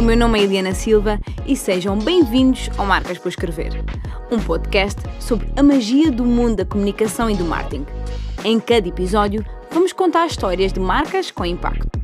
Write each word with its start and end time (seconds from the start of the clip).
O 0.00 0.02
meu 0.02 0.16
nome 0.16 0.40
é 0.40 0.44
Eliana 0.44 0.72
Silva 0.72 1.20
e 1.46 1.54
sejam 1.54 1.98
bem-vindos 1.98 2.70
ao 2.78 2.86
Marcas 2.86 3.18
por 3.18 3.28
Escrever, 3.28 3.84
um 4.32 4.40
podcast 4.42 4.98
sobre 5.20 5.52
a 5.54 5.62
magia 5.62 6.10
do 6.10 6.24
mundo 6.24 6.56
da 6.56 6.64
comunicação 6.64 7.28
e 7.28 7.36
do 7.36 7.44
marketing. 7.44 7.84
Em 8.42 8.58
cada 8.58 8.88
episódio, 8.88 9.44
vamos 9.70 9.92
contar 9.92 10.26
histórias 10.26 10.72
de 10.72 10.80
marcas 10.80 11.30
com 11.30 11.44
impacto. 11.44 12.00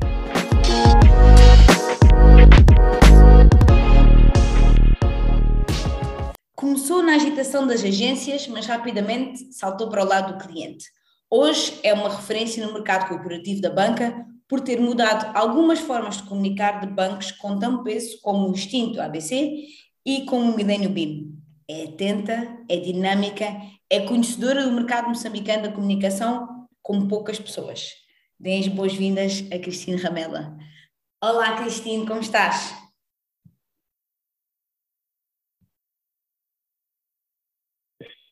Começou 6.55 7.01
na 7.01 7.15
agitação 7.15 7.65
das 7.65 7.83
agências, 7.83 8.47
mas 8.47 8.67
rapidamente 8.67 9.51
saltou 9.51 9.89
para 9.89 10.03
o 10.03 10.07
lado 10.07 10.37
do 10.37 10.47
cliente. 10.47 10.85
Hoje 11.31 11.79
é 11.81 11.95
uma 11.95 12.09
referência 12.09 12.63
no 12.63 12.73
mercado 12.73 13.09
corporativo 13.09 13.59
da 13.59 13.71
banca 13.71 14.23
por 14.47 14.61
ter 14.61 14.79
mudado 14.79 15.37
algumas 15.37 15.79
formas 15.79 16.17
de 16.17 16.23
comunicar 16.23 16.79
de 16.79 16.87
bancos 16.87 17.31
com 17.31 17.59
tão 17.59 17.83
peso 17.83 18.19
como 18.21 18.49
o 18.49 18.53
extinto 18.53 19.01
ABC 19.01 19.65
e 20.05 20.25
como 20.25 20.51
o 20.51 20.55
Milênio 20.55 20.89
BIM. 20.89 21.37
É 21.69 21.83
atenta, 21.83 22.63
é 22.69 22.77
dinâmica, 22.77 23.45
é 23.89 23.99
conhecedora 24.05 24.63
do 24.63 24.71
mercado 24.71 25.09
moçambicano 25.09 25.63
da 25.63 25.71
comunicação 25.71 26.67
como 26.81 27.09
poucas 27.09 27.37
pessoas. 27.37 27.91
Deem 28.39 28.61
as 28.61 28.67
boas-vindas 28.69 29.45
a 29.51 29.59
Cristine 29.59 29.97
Ramela. 29.97 30.57
Olá, 31.21 31.57
Cristine, 31.57 32.07
como 32.07 32.21
estás? 32.21 32.73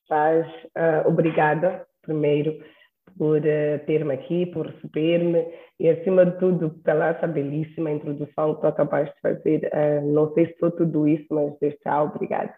Estás, 0.01 0.45
uh, 0.77 1.09
obrigada, 1.09 1.85
primeiro, 2.03 2.63
por 3.17 3.39
uh, 3.39 3.85
ter-me 3.85 4.13
aqui, 4.13 4.45
por 4.45 4.67
receber-me 4.67 5.43
e, 5.79 5.89
acima 5.89 6.25
de 6.25 6.37
tudo, 6.39 6.69
pela 6.83 7.09
essa 7.09 7.27
belíssima 7.27 7.91
introdução 7.91 8.55
que 8.55 8.61
tu 8.61 8.67
acabaste 8.67 9.13
de 9.15 9.21
fazer. 9.21 9.71
Uh, 9.73 10.13
não 10.13 10.33
sei 10.33 10.47
se 10.47 10.57
sou 10.59 10.71
tudo 10.71 11.07
isso, 11.07 11.25
mas 11.31 11.53
desde 11.59 11.79
já, 11.83 12.01
obrigada. 12.01 12.53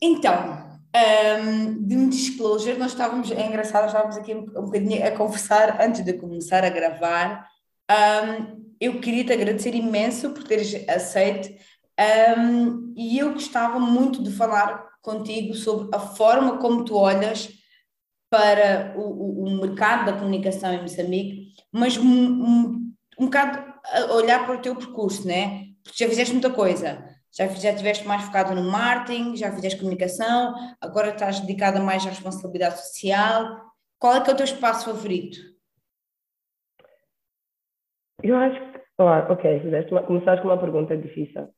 Então, 0.00 0.72
um, 0.94 1.86
de 1.86 2.08
disclosure, 2.08 2.78
nós 2.78 2.92
estávamos, 2.92 3.30
é 3.30 3.46
engraçado, 3.46 3.86
estávamos 3.86 4.16
aqui 4.16 4.34
um, 4.34 4.40
um 4.40 4.64
bocadinho 4.64 5.06
a 5.06 5.10
conversar 5.12 5.80
antes 5.80 6.04
de 6.04 6.14
começar 6.14 6.64
a 6.64 6.70
gravar. 6.70 7.46
Um, 7.90 8.62
eu 8.80 9.00
queria 9.00 9.24
te 9.24 9.32
agradecer 9.32 9.74
imenso 9.74 10.30
por 10.30 10.42
teres 10.44 10.86
aceito 10.88 11.50
um, 12.38 12.94
e 12.96 13.18
eu 13.18 13.32
gostava 13.32 13.78
muito 13.78 14.22
de 14.22 14.32
falar 14.32 14.88
contigo 15.00 15.54
sobre 15.54 15.94
a 15.94 15.98
forma 15.98 16.58
como 16.58 16.84
tu 16.84 16.96
olhas 16.96 17.50
para 18.30 18.94
o, 18.96 19.44
o, 19.44 19.60
mercado 19.60 20.06
da 20.06 20.18
comunicação 20.18 20.72
em 20.72 20.80
Moçambique, 20.80 21.41
mas 21.72 21.96
um, 21.96 22.04
um, 22.04 22.94
um 23.18 23.24
bocado 23.24 23.72
olhar 24.14 24.44
para 24.44 24.56
o 24.56 24.60
teu 24.60 24.76
percurso, 24.76 25.26
né? 25.26 25.68
Porque 25.82 26.04
já 26.04 26.08
fizeste 26.08 26.32
muita 26.32 26.50
coisa, 26.50 27.04
já, 27.36 27.46
já 27.48 27.70
estiveste 27.70 28.06
mais 28.06 28.22
focado 28.22 28.54
no 28.54 28.70
marketing, 28.70 29.36
já 29.36 29.50
fizeste 29.52 29.78
comunicação, 29.78 30.54
agora 30.80 31.08
estás 31.08 31.40
dedicada 31.40 31.80
mais 31.80 32.06
à 32.06 32.10
responsabilidade 32.10 32.78
social. 32.78 33.72
Qual 33.98 34.14
é 34.14 34.20
que 34.20 34.30
é 34.30 34.34
o 34.34 34.36
teu 34.36 34.44
espaço 34.44 34.84
favorito? 34.84 35.38
Eu 38.22 38.36
acho 38.36 38.60
que, 38.60 38.80
oh, 38.98 39.32
ok, 39.32 39.60
começaste 40.06 40.42
com 40.42 40.48
uma 40.48 40.58
pergunta 40.58 40.96
difícil. 40.96 41.48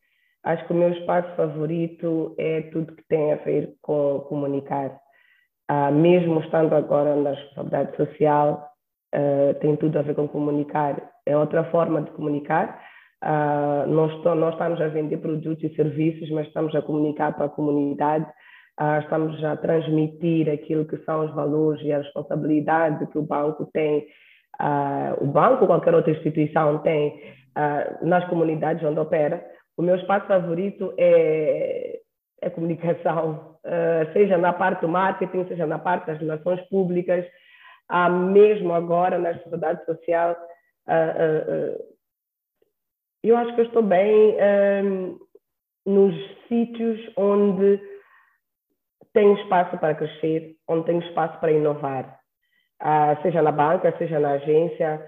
Acho 0.43 0.67
que 0.67 0.73
o 0.73 0.77
meu 0.77 0.93
espaço 0.93 1.35
favorito 1.37 2.35
é 2.39 2.63
tudo 2.63 2.95
que 2.95 3.03
tem 3.09 3.33
a 3.33 3.37
ver 3.37 3.75
com 3.83 4.21
comunicar 4.29 4.99
Uh, 5.71 5.91
mesmo 5.91 6.41
estando 6.41 6.75
agora 6.75 7.17
na 7.17 7.31
responsabilidade 7.31 7.97
social, 7.97 8.71
uh, 9.15 9.55
tem 9.61 9.77
tudo 9.77 9.99
a 9.99 10.03
ver 10.03 10.15
com 10.15 10.29
comunicar. 10.29 11.11
É 11.25 11.37
outra 11.37 11.65
forma 11.65 12.03
de 12.03 12.11
comunicar. 12.11 12.81
Uh, 13.23 13.89
nós, 13.89 14.13
nós, 14.25 14.53
estamos 14.53 14.81
a 14.81 14.89
vender 14.89 15.19
produtos 15.19 15.65
e 15.65 15.75
serviços, 15.75 16.31
mas 16.31 16.47
estamos 16.47 16.75
a 16.75 16.83
comunicar 16.83 17.33
para 17.35 17.47
a 17.47 17.49
comunidade, 17.49 18.27
estamos 19.01 19.43
a 19.45 19.57
transmitir 19.57 20.51
aquilo 20.51 20.85
que 20.85 20.99
são 21.05 21.25
os 21.25 21.35
valores 21.35 21.81
e 21.83 21.93
a 21.93 21.99
responsabilidade 21.99 23.07
que 23.07 23.17
o 23.17 23.23
banco 23.23 23.71
tem, 23.73 24.05
o 25.21 25.27
banco 25.27 25.67
qualquer 25.67 25.95
outra 25.95 26.11
instituição 26.11 26.79
tem 26.79 27.15
nas 28.03 28.29
comunidades 28.29 28.85
onde 28.85 28.99
opera. 28.99 29.43
O 29.77 29.83
meu 29.83 29.97
espaço 29.97 30.27
favorito 30.27 30.93
é, 30.99 32.01
é 32.41 32.51
comunicação, 32.51 33.57
uh, 33.65 34.13
seja 34.13 34.37
na 34.37 34.53
parte 34.53 34.83
do 34.83 34.89
marketing, 34.89 35.47
seja 35.49 35.67
na 35.67 35.79
parte 35.79 36.07
das 36.07 36.19
relações 36.19 36.61
públicas, 36.69 37.25
há 37.89 38.09
mesmo 38.09 38.73
agora 38.75 39.19
na 39.19 39.35
sociedade 39.39 39.85
social. 39.85 40.37
Uh, 40.87 41.79
uh, 41.79 41.95
eu 43.23 43.37
acho 43.37 43.55
que 43.55 43.61
eu 43.63 43.67
estou 43.67 43.83
bem 43.83 44.37
nos 45.87 46.15
sítios 46.47 47.01
onde 47.17 47.81
tenho 49.15 49.35
espaço 49.39 49.79
para 49.79 49.95
crescer, 49.95 50.57
onde 50.69 50.85
tenho 50.85 51.01
espaço 51.01 51.41
para 51.41 51.53
inovar, 51.53 52.21
seja 53.23 53.41
na 53.41 53.51
banca, 53.51 53.97
seja 53.97 54.19
na 54.19 54.33
agência. 54.33 55.03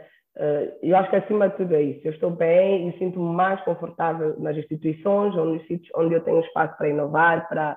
eu 0.83 0.97
acho 0.97 1.11
que 1.11 1.17
acima 1.17 1.51
de 1.51 1.59
tudo 1.59 1.75
é 1.75 1.83
isso. 1.83 2.07
Eu 2.07 2.13
estou 2.13 2.31
bem 2.31 2.89
e 2.89 2.99
sinto-me 2.99 3.35
mais 3.35 3.61
confortável 3.65 4.35
nas 4.39 4.57
instituições 4.57 5.37
ou 5.37 5.45
nos 5.45 5.67
sítios 5.67 5.91
onde 5.95 6.15
eu 6.15 6.25
tenho 6.25 6.41
espaço 6.41 6.75
para 6.79 6.89
inovar, 6.89 7.47
para 7.51 7.77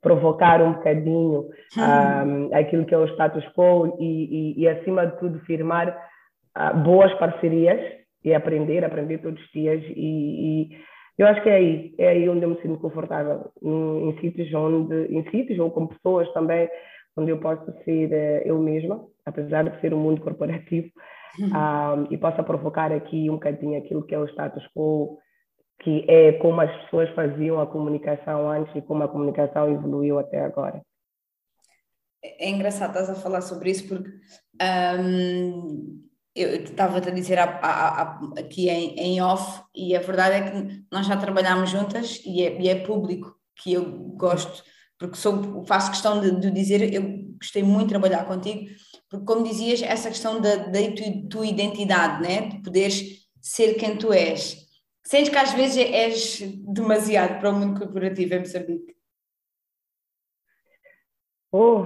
provocar 0.00 0.62
um 0.62 0.74
bocadinho 0.74 1.48
um, 1.76 2.54
aquilo 2.54 2.84
que 2.84 2.94
é 2.94 2.98
o 2.98 3.08
status 3.08 3.44
quo 3.54 3.96
e, 3.98 4.04
e, 4.58 4.62
e 4.62 4.68
acima 4.68 5.06
de 5.06 5.18
tudo, 5.18 5.40
firmar 5.40 5.96
uh, 6.56 6.76
boas 6.78 7.12
parcerias 7.14 7.80
e 8.24 8.34
aprender, 8.34 8.84
aprender 8.84 9.18
todos 9.18 9.40
os 9.40 9.50
dias. 9.50 9.82
E, 9.96 10.70
e, 10.72 10.78
eu 11.18 11.26
acho 11.26 11.42
que 11.42 11.48
é 11.48 11.54
aí, 11.54 11.94
é 11.98 12.08
aí 12.08 12.28
onde 12.28 12.44
eu 12.44 12.50
me 12.50 12.60
sinto 12.62 12.78
confortável, 12.78 13.50
em, 13.62 14.10
em 14.10 14.18
sítios 14.20 14.52
onde, 14.54 15.06
em 15.06 15.28
sítios 15.30 15.58
ou 15.58 15.70
com 15.70 15.86
pessoas 15.86 16.32
também, 16.32 16.68
onde 17.16 17.30
eu 17.30 17.38
posso 17.38 17.64
ser 17.84 18.10
uh, 18.10 18.48
eu 18.48 18.58
mesma, 18.58 19.04
apesar 19.26 19.64
de 19.64 19.80
ser 19.80 19.92
um 19.92 19.98
mundo 19.98 20.20
corporativo, 20.20 20.88
um, 21.40 22.06
e 22.10 22.16
possa 22.16 22.42
provocar 22.42 22.92
aqui 22.92 23.30
um 23.30 23.34
bocadinho 23.34 23.78
aquilo 23.78 24.04
que 24.04 24.14
é 24.14 24.18
o 24.18 24.26
status 24.28 24.66
quo 24.74 25.18
que 25.80 26.04
é 26.08 26.32
como 26.32 26.60
as 26.60 26.84
pessoas 26.84 27.08
faziam 27.14 27.60
a 27.60 27.66
comunicação 27.66 28.50
antes 28.50 28.74
e 28.74 28.82
como 28.82 29.04
a 29.04 29.08
comunicação 29.08 29.72
evoluiu 29.72 30.18
até 30.18 30.40
agora. 30.40 30.82
É 32.22 32.50
engraçado 32.50 32.90
estás 32.90 33.10
a 33.10 33.14
falar 33.14 33.40
sobre 33.42 33.70
isso 33.70 33.86
porque 33.86 34.10
um, 35.00 36.02
eu 36.34 36.64
estava 36.64 36.98
a 36.98 37.00
dizer 37.00 37.38
a, 37.38 37.44
a, 37.44 38.02
a, 38.02 38.20
aqui 38.38 38.68
em, 38.68 38.98
em, 38.98 39.22
off 39.22 39.62
e 39.74 39.94
a 39.96 40.00
verdade 40.00 40.34
é 40.34 40.50
que 40.50 40.84
nós 40.90 41.06
já 41.06 41.16
trabalhámos 41.16 41.70
juntas 41.70 42.20
e 42.24 42.42
é, 42.42 42.60
e 42.60 42.68
é 42.68 42.74
público 42.74 43.36
que 43.54 43.72
eu 43.72 43.84
gosto, 44.16 44.64
porque 44.98 45.16
sou, 45.16 45.64
faço 45.64 45.90
questão 45.90 46.20
de, 46.20 46.40
de, 46.40 46.50
dizer, 46.50 46.92
eu 46.92 47.24
gostei 47.40 47.62
muito 47.62 47.86
de 47.86 47.90
trabalhar 47.90 48.24
contigo, 48.24 48.68
porque 49.08 49.24
como 49.24 49.44
dizias, 49.44 49.82
essa 49.82 50.08
questão 50.08 50.40
da, 50.40 50.56
da 50.56 50.78
tua 51.30 51.46
identidade, 51.46 52.22
né? 52.22 52.48
de 52.48 52.62
poderes 52.62 53.28
ser 53.40 53.74
quem 53.74 53.96
tu 53.96 54.12
és 54.12 54.67
Sentes 55.08 55.30
que 55.30 55.38
às 55.38 55.54
vezes 55.54 55.78
és 55.90 56.40
demasiado 56.66 57.40
para 57.40 57.48
o 57.48 57.54
mundo 57.54 57.80
corporativo 57.80 58.34
em 58.34 58.40
Moçambique? 58.40 58.94
Oh. 61.50 61.84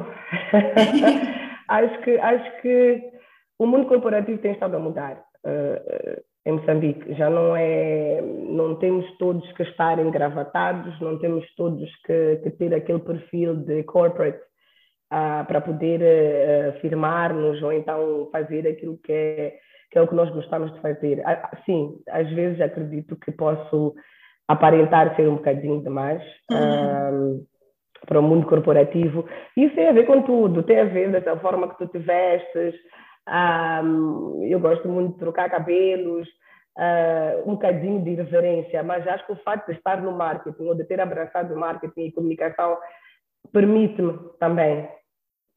acho, 1.69 2.03
que, 2.03 2.19
acho 2.19 2.63
que 2.63 3.13
o 3.61 3.65
mundo 3.65 3.87
corporativo 3.87 4.39
tem 4.39 4.51
estado 4.51 4.75
a 4.75 4.81
mudar 4.81 5.25
uh, 5.47 6.21
em 6.45 6.53
Moçambique. 6.55 7.15
Já 7.15 7.31
não 7.31 7.55
é. 7.55 8.21
Não 8.21 8.75
temos 8.81 9.07
todos 9.19 9.53
que 9.53 9.63
estar 9.63 10.01
engravatados, 10.01 11.01
não 11.01 11.17
temos 11.21 11.47
todos 11.55 11.89
que, 12.05 12.39
que 12.43 12.51
ter 12.51 12.75
aquele 12.75 12.99
perfil 12.99 13.55
de 13.55 13.85
corporate 13.85 14.43
uh, 15.13 15.47
para 15.47 15.61
poder 15.61 16.01
uh, 16.01 16.81
firmar-nos 16.81 17.63
ou 17.63 17.73
então 17.73 18.29
fazer 18.33 18.67
aquilo 18.67 18.99
que 18.99 19.13
é 19.13 19.59
que 19.93 19.99
é 19.99 20.03
o 20.03 20.09
que 20.09 20.15
nós 20.15 20.31
gostamos 20.31 20.73
de 20.73 20.81
fazer. 20.81 21.23
Ah, 21.27 21.51
sim, 21.67 21.95
às 22.09 22.29
vezes 22.31 22.61
acredito 22.63 23.15
que 23.17 23.31
posso 23.31 23.95
aparentar 24.49 25.15
ser 25.15 25.29
um 25.29 25.37
bocadinho 25.37 25.83
demais 25.83 26.23
uhum. 26.51 27.37
um, 27.39 27.47
para 28.07 28.19
o 28.19 28.23
mundo 28.23 28.47
corporativo. 28.47 29.27
Isso 29.55 29.75
tem 29.75 29.89
a 29.89 29.93
ver 29.93 30.07
com 30.07 30.23
tudo, 30.23 30.63
tem 30.63 30.81
a 30.81 30.85
ver 30.85 31.11
da 31.21 31.39
forma 31.39 31.69
que 31.69 31.79
tu 31.79 31.87
te 31.87 31.99
vestes. 31.99 32.75
Um, 33.29 34.43
eu 34.43 34.59
gosto 34.59 34.89
muito 34.89 35.13
de 35.13 35.19
trocar 35.19 35.51
cabelos, 35.51 36.27
uh, 36.79 37.43
um 37.47 37.53
bocadinho 37.53 38.03
de 38.03 38.11
irreverência, 38.13 38.83
mas 38.83 39.07
acho 39.07 39.27
que 39.27 39.33
o 39.33 39.43
fato 39.45 39.67
de 39.67 39.77
estar 39.77 40.01
no 40.01 40.13
marketing 40.13 40.65
ou 40.65 40.75
de 40.75 40.85
ter 40.85 41.01
abraçado 41.01 41.55
o 41.55 41.59
marketing 41.59 42.07
e 42.07 42.13
comunicação 42.13 42.79
permite-me 43.53 44.19
também 44.41 44.89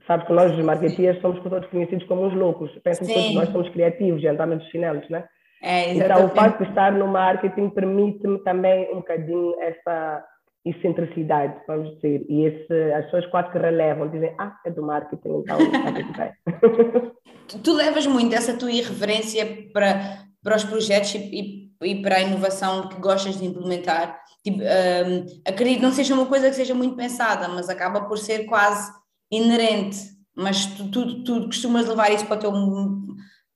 Sabes 0.08 0.28
que 0.28 0.34
nós, 0.34 0.52
os 0.52 0.64
marketeers, 0.64 1.20
somos 1.22 1.42
todos 1.42 1.68
conhecidos 1.70 2.06
como 2.08 2.26
uns 2.26 2.34
loucos. 2.34 2.72
Pensam 2.84 3.08
que 3.08 3.14
todos 3.14 3.34
nós 3.34 3.50
somos 3.50 3.70
criativos 3.70 4.22
e 4.22 4.28
andamos 4.28 4.64
de 4.64 4.72
chinelos, 4.72 5.08
né? 5.10 5.28
É, 5.64 5.94
então, 5.94 6.26
o 6.26 6.30
facto 6.30 6.64
de 6.64 6.70
estar 6.70 6.92
no 6.92 7.08
marketing 7.08 7.70
permite-me 7.70 8.38
também 8.44 8.88
um 8.92 8.98
bocadinho 8.98 9.56
essa 9.62 10.24
excentricidade, 10.64 11.56
vamos 11.68 11.96
dizer. 11.96 12.26
E 12.30 12.46
esse, 12.46 12.94
as 12.94 13.06
pessoas 13.06 13.26
quase 13.28 13.52
que 13.52 13.58
relevam, 13.58 14.10
dizem, 14.10 14.34
ah, 14.38 14.56
é 14.66 14.70
do 14.70 14.84
marketing, 14.84 15.40
então 15.40 15.60
está 15.60 15.92
tudo 15.92 16.14
bem. 16.18 17.14
tu, 17.48 17.60
tu 17.60 17.74
levas 17.74 18.06
muito 18.06 18.36
essa 18.36 18.58
tua 18.58 18.72
irreverência 18.72 19.46
para, 19.74 20.20
para 20.44 20.56
os 20.56 20.64
projetos 20.64 21.16
e, 21.16 21.18
e 21.18 21.66
e 21.82 22.02
para 22.02 22.18
a 22.18 22.22
inovação 22.22 22.88
que 22.88 23.00
gostas 23.00 23.38
de 23.38 23.46
implementar. 23.46 24.20
Tipo, 24.44 24.60
um, 24.60 25.26
acredito 25.48 25.78
que 25.78 25.86
não 25.86 25.92
seja 25.92 26.14
uma 26.14 26.26
coisa 26.26 26.50
que 26.50 26.56
seja 26.56 26.74
muito 26.74 26.96
pensada, 26.96 27.48
mas 27.48 27.70
acaba 27.70 28.02
por 28.02 28.18
ser 28.18 28.46
quase 28.46 28.92
inerente. 29.32 29.98
Mas 30.36 30.66
tu, 30.66 30.92
tu, 30.92 31.24
tu 31.24 31.46
costumas 31.46 31.88
levar 31.88 32.12
isso 32.12 32.28
para, 32.28 32.38
teu, 32.38 32.52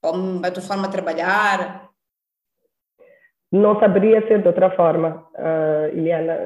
para 0.01 0.47
a 0.47 0.51
tua 0.51 0.63
forma 0.63 0.87
de 0.87 0.93
trabalhar? 0.93 1.89
Não 3.51 3.79
saberia 3.79 4.25
ser 4.27 4.41
de 4.41 4.47
outra 4.47 4.69
forma, 4.75 5.27
uh, 5.35 5.97
Eliana. 5.97 6.37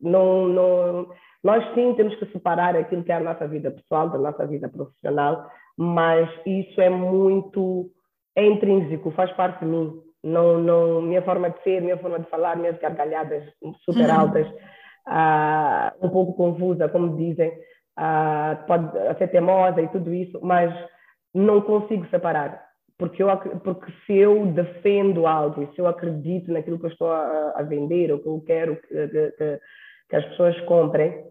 Não, 0.00 0.48
não, 0.48 1.08
nós 1.42 1.64
sim 1.74 1.94
temos 1.94 2.14
que 2.16 2.26
separar 2.26 2.76
aquilo 2.76 3.02
que 3.04 3.12
é 3.12 3.16
a 3.16 3.20
nossa 3.20 3.46
vida 3.46 3.70
pessoal 3.70 4.08
da 4.08 4.18
nossa 4.18 4.46
vida 4.46 4.68
profissional, 4.68 5.50
mas 5.76 6.28
isso 6.46 6.80
é 6.80 6.88
muito 6.88 7.90
é 8.36 8.46
intrínseco, 8.46 9.10
faz 9.10 9.32
parte 9.32 9.60
de 9.60 9.66
mim. 9.66 10.00
Não, 10.22 10.58
não, 10.58 11.02
minha 11.02 11.22
forma 11.22 11.50
de 11.50 11.62
ser, 11.62 11.80
minha 11.80 11.98
forma 11.98 12.20
de 12.20 12.28
falar, 12.28 12.56
minhas 12.56 12.78
gargalhadas 12.78 13.44
super 13.84 14.08
uhum. 14.08 14.20
altas, 14.20 14.46
uh, 14.48 16.06
um 16.06 16.08
pouco 16.08 16.34
confusa, 16.34 16.88
como 16.88 17.16
dizem, 17.16 17.52
uh, 17.98 18.66
pode 18.66 19.18
ser 19.18 19.28
teimosa 19.28 19.82
e 19.82 19.88
tudo 19.88 20.14
isso, 20.14 20.38
mas 20.42 20.72
não 21.34 21.60
consigo 21.60 22.06
separar. 22.06 22.66
Porque, 22.96 23.22
eu, 23.22 23.28
porque 23.62 23.92
se 24.06 24.16
eu 24.16 24.46
defendo 24.46 25.26
algo, 25.26 25.72
se 25.74 25.80
eu 25.80 25.86
acredito 25.86 26.52
naquilo 26.52 26.78
que 26.78 26.86
eu 26.86 26.90
estou 26.90 27.12
a, 27.12 27.52
a 27.56 27.62
vender, 27.62 28.10
ou 28.10 28.18
que 28.18 28.26
eu 28.26 28.42
quero 28.46 28.76
que, 28.76 29.08
que, 29.08 29.60
que 30.10 30.16
as 30.16 30.24
pessoas 30.26 30.58
comprem, 30.62 31.24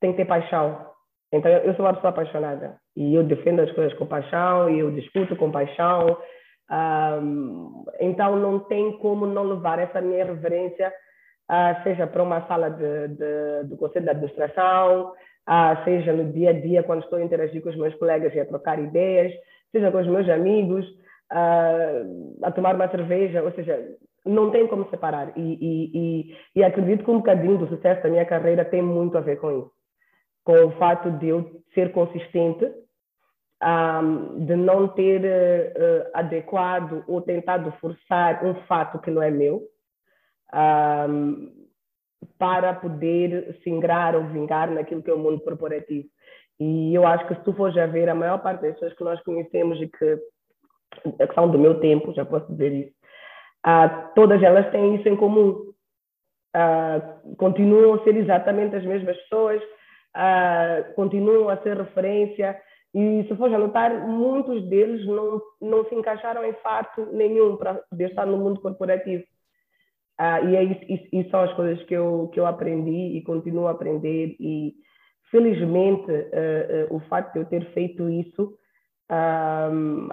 tem 0.00 0.12
que 0.12 0.18
ter 0.18 0.26
paixão. 0.26 0.86
Então, 1.32 1.50
eu 1.50 1.74
sou 1.74 1.86
uma 1.86 1.94
pessoa 1.94 2.10
apaixonada 2.10 2.76
e 2.94 3.14
eu 3.14 3.24
defendo 3.24 3.60
as 3.60 3.72
coisas 3.72 3.96
com 3.98 4.06
paixão 4.06 4.68
e 4.68 4.80
eu 4.80 4.90
discuto 4.92 5.34
com 5.34 5.50
paixão. 5.50 6.18
Um, 6.70 7.84
então, 7.98 8.36
não 8.36 8.60
tem 8.60 8.98
como 8.98 9.26
não 9.26 9.44
levar 9.44 9.78
essa 9.78 10.00
minha 10.00 10.24
reverência, 10.24 10.92
uh, 11.50 11.82
seja 11.82 12.06
para 12.06 12.22
uma 12.22 12.46
sala 12.46 12.70
de, 12.70 13.08
de, 13.08 13.64
do 13.64 13.76
Conselho 13.76 14.04
de 14.04 14.10
Administração, 14.10 15.12
uh, 15.48 15.84
seja 15.84 16.12
no 16.12 16.32
dia 16.32 16.50
a 16.50 16.52
dia, 16.52 16.82
quando 16.82 17.02
estou 17.02 17.18
a 17.18 17.22
interagir 17.22 17.62
com 17.62 17.68
os 17.70 17.76
meus 17.76 17.94
colegas 17.96 18.34
e 18.34 18.40
a 18.40 18.46
trocar 18.46 18.78
ideias, 18.78 19.32
seja 19.70 19.90
com 19.90 19.98
os 19.98 20.06
meus 20.06 20.28
amigos, 20.28 20.86
uh, 21.32 22.38
a 22.42 22.50
tomar 22.50 22.74
uma 22.74 22.88
cerveja, 22.88 23.42
ou 23.42 23.52
seja, 23.52 23.96
não 24.24 24.50
tem 24.50 24.66
como 24.66 24.88
separar. 24.90 25.32
E, 25.36 25.40
e, 25.40 25.90
e, 25.94 26.36
e 26.56 26.64
acredito 26.64 27.04
que 27.04 27.10
um 27.10 27.18
bocadinho 27.18 27.58
do 27.58 27.68
sucesso 27.68 28.02
da 28.02 28.08
minha 28.08 28.24
carreira 28.24 28.64
tem 28.64 28.82
muito 28.82 29.18
a 29.18 29.20
ver 29.20 29.36
com 29.36 29.50
isso 29.50 29.82
com 30.44 30.66
o 30.66 30.72
fato 30.72 31.10
de 31.12 31.28
eu 31.28 31.62
ser 31.74 31.92
consistente, 31.92 32.70
um, 33.62 34.44
de 34.44 34.56
não 34.56 34.88
ter 34.88 35.22
uh, 35.22 36.10
adequado 36.14 37.04
ou 37.06 37.20
tentado 37.20 37.72
forçar 37.80 38.44
um 38.44 38.54
fato 38.66 38.98
que 38.98 39.10
não 39.10 39.22
é 39.22 39.30
meu, 39.30 39.62
um, 40.52 41.61
para 42.38 42.74
poder 42.74 43.58
se 43.62 43.70
ingrar 43.70 44.14
ou 44.14 44.24
vingar 44.24 44.70
naquilo 44.70 45.02
que 45.02 45.10
é 45.10 45.14
o 45.14 45.18
mundo 45.18 45.40
corporativo. 45.40 46.08
E 46.60 46.94
eu 46.94 47.06
acho 47.06 47.26
que 47.26 47.34
se 47.34 47.42
tu 47.42 47.52
fores 47.52 47.76
a 47.76 47.86
ver, 47.86 48.08
a 48.08 48.14
maior 48.14 48.38
parte 48.38 48.62
das 48.62 48.74
pessoas 48.74 48.92
que 48.94 49.04
nós 49.04 49.20
conhecemos 49.22 49.80
e 49.80 49.88
que, 49.88 50.16
que 51.26 51.34
são 51.34 51.50
do 51.50 51.58
meu 51.58 51.80
tempo, 51.80 52.12
já 52.14 52.24
posso 52.24 52.50
dizer 52.52 52.72
isso, 52.72 52.94
uh, 53.66 54.14
todas 54.14 54.42
elas 54.42 54.70
têm 54.70 54.96
isso 54.96 55.08
em 55.08 55.16
comum. 55.16 55.72
Uh, 56.54 57.36
continuam 57.36 57.94
a 57.94 58.04
ser 58.04 58.14
exatamente 58.16 58.76
as 58.76 58.84
mesmas 58.84 59.16
pessoas, 59.22 59.62
uh, 60.14 60.94
continuam 60.94 61.48
a 61.48 61.56
ser 61.58 61.76
referência. 61.76 62.60
E 62.94 63.24
se 63.26 63.34
for 63.36 63.52
a 63.52 63.58
notar, 63.58 64.06
muitos 64.06 64.68
deles 64.68 65.06
não, 65.06 65.40
não 65.60 65.84
se 65.86 65.94
encaixaram 65.94 66.44
em 66.44 66.52
fato 66.54 67.06
nenhum 67.12 67.56
para 67.56 67.74
poder 67.74 68.10
estar 68.10 68.26
no 68.26 68.36
mundo 68.36 68.60
corporativo. 68.60 69.24
Uh, 70.20 70.48
e 70.48 70.56
é 70.56 70.64
isso, 70.64 71.08
isso, 71.12 71.30
são 71.30 71.40
as 71.40 71.52
coisas 71.54 71.84
que 71.86 71.94
eu, 71.94 72.30
que 72.32 72.38
eu 72.38 72.46
aprendi 72.46 73.16
e 73.16 73.22
continuo 73.22 73.66
a 73.66 73.72
aprender. 73.72 74.36
E 74.38 74.74
felizmente, 75.30 76.10
uh, 76.10 76.92
uh, 76.92 76.96
o 76.96 77.00
fato 77.08 77.32
de 77.32 77.40
eu 77.40 77.44
ter 77.46 77.64
feito 77.72 78.08
isso 78.08 78.56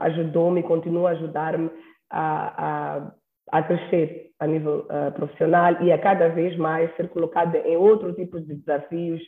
ajudou-me 0.01 0.59
e 0.59 0.63
continua 0.63 1.09
a 1.09 1.11
ajudar-me 1.13 1.69
a, 2.09 2.97
a, 2.97 3.11
a, 3.49 3.63
crescer 3.63 4.31
a 4.37 4.45
nível 4.45 4.85
profissional 5.15 5.81
e 5.81 5.89
a 5.89 5.97
cada 5.97 6.27
vez 6.27 6.57
mais 6.57 6.93
ser 6.97 7.07
colocada 7.07 7.57
em 7.59 7.77
outro 7.77 8.11
tipo 8.11 8.41
de 8.41 8.55
desafios 8.55 9.21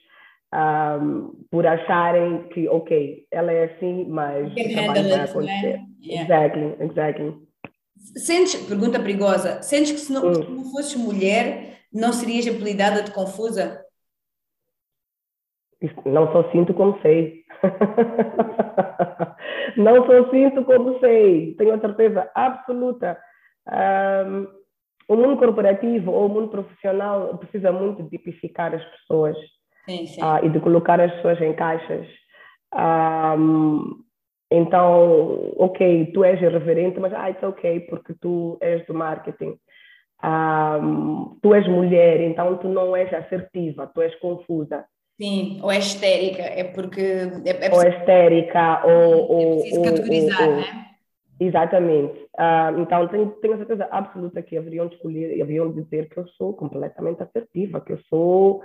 um, 0.53 1.45
por 1.50 1.65
acharem 1.65 2.44
que, 2.50 2.68
ok, 2.68 3.25
ela 3.31 3.51
é 3.51 3.65
assim, 3.65 4.06
mas 4.09 4.53
trabalho 4.53 5.09
vai 5.09 5.19
acontecer. 5.19 5.77
Né? 5.77 5.85
Yeah. 6.03 6.23
Exactly, 6.23 6.85
exactly. 6.85 7.50
Sentes, 8.18 8.56
pergunta 8.68 9.00
perigosa, 9.00 9.62
sentes 9.62 9.92
que 9.92 10.00
se 10.00 10.12
não, 10.12 10.27
hum. 10.27 10.33
se 10.33 10.50
não 10.50 10.65
fosses 10.71 10.95
mulher, 10.95 11.81
não 11.94 12.12
serias 12.12 12.48
apelidada 12.48 13.03
de 13.03 13.12
confusa? 13.12 13.86
Não 16.06 16.31
só 16.31 16.50
sinto 16.51 16.74
como 16.74 17.00
sei. 17.01 17.44
não 19.77 20.06
só 20.06 20.30
sinto 20.30 20.63
como 20.63 21.00
sei. 21.00 21.56
Tenho 21.56 21.74
a 21.74 21.80
certeza 21.80 22.30
absoluta. 22.36 23.19
Um, 23.68 24.47
o 25.07 25.15
mundo 25.15 25.38
corporativo 25.38 26.12
ou 26.12 26.27
o 26.27 26.30
mundo 26.30 26.50
profissional 26.50 27.38
precisa 27.38 27.71
muito 27.71 28.07
tipificar 28.09 28.74
as 28.74 28.83
pessoas 28.83 29.36
sim, 29.86 30.06
sim. 30.06 30.24
Uh, 30.24 30.45
e 30.45 30.50
de 30.50 30.59
colocar 30.59 31.00
as 31.01 31.12
pessoas 31.15 31.42
em 31.42 31.54
caixas. 31.54 32.07
Um, 32.74 34.04
então, 34.51 35.53
ok, 35.56 36.12
tu 36.13 36.24
és 36.24 36.42
irreverente, 36.42 37.00
mas 37.00 37.13
ah, 37.13 37.30
it's 37.30 37.42
ok, 37.42 37.80
porque 37.89 38.13
tu 38.13 38.57
és 38.62 38.86
do 38.86 38.94
marketing. 38.94 39.57
Um, 40.24 41.38
tu 41.42 41.56
és 41.56 41.68
mulher, 41.68 42.21
então 42.21 42.57
tu 42.57 42.68
não 42.68 42.95
és 42.95 43.12
assertiva, 43.13 43.88
tu 43.88 44.01
és 44.01 44.13
confusa. 44.19 44.86
Sim, 45.19 45.59
ou 45.63 45.71
é 45.71 45.77
histérica, 45.77 46.44
é 46.44 46.63
porque. 46.63 47.01
É, 47.45 47.68
é 47.68 47.74
ou 47.74 47.81
é 47.81 47.89
histérica, 47.89 48.86
ou. 48.86 49.39
É 49.39 49.56
preciso 49.56 49.80
ou, 49.80 49.86
categorizar, 49.86 50.50
ou, 50.50 50.56
né? 50.57 50.86
Exatamente. 51.39 52.19
Uh, 52.38 52.80
então, 52.81 53.07
tenho, 53.07 53.30
tenho 53.42 53.57
certeza 53.57 53.88
absoluta 53.89 54.42
que 54.44 54.57
haveriam 54.57 54.88
de 54.88 54.95
escolher, 54.95 55.42
haveriam 55.42 55.71
de 55.71 55.81
dizer 55.81 56.07
que 56.09 56.18
eu 56.18 56.27
sou 56.38 56.54
completamente 56.54 57.24
assertiva, 57.24 57.81
que 57.81 57.94
eu 57.94 58.00
sou 58.09 58.62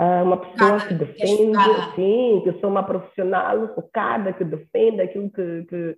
uma 0.00 0.36
pessoa 0.36 0.80
que 0.80 0.94
defende, 0.94 1.58
sim, 1.94 2.40
que 2.44 2.52
sou 2.60 2.70
uma 2.70 2.82
profissional 2.82 3.72
focada, 3.74 4.32
que 4.32 4.44
defende 4.44 5.00
aquilo 5.00 5.30
que, 5.30 5.64
que, 5.68 5.96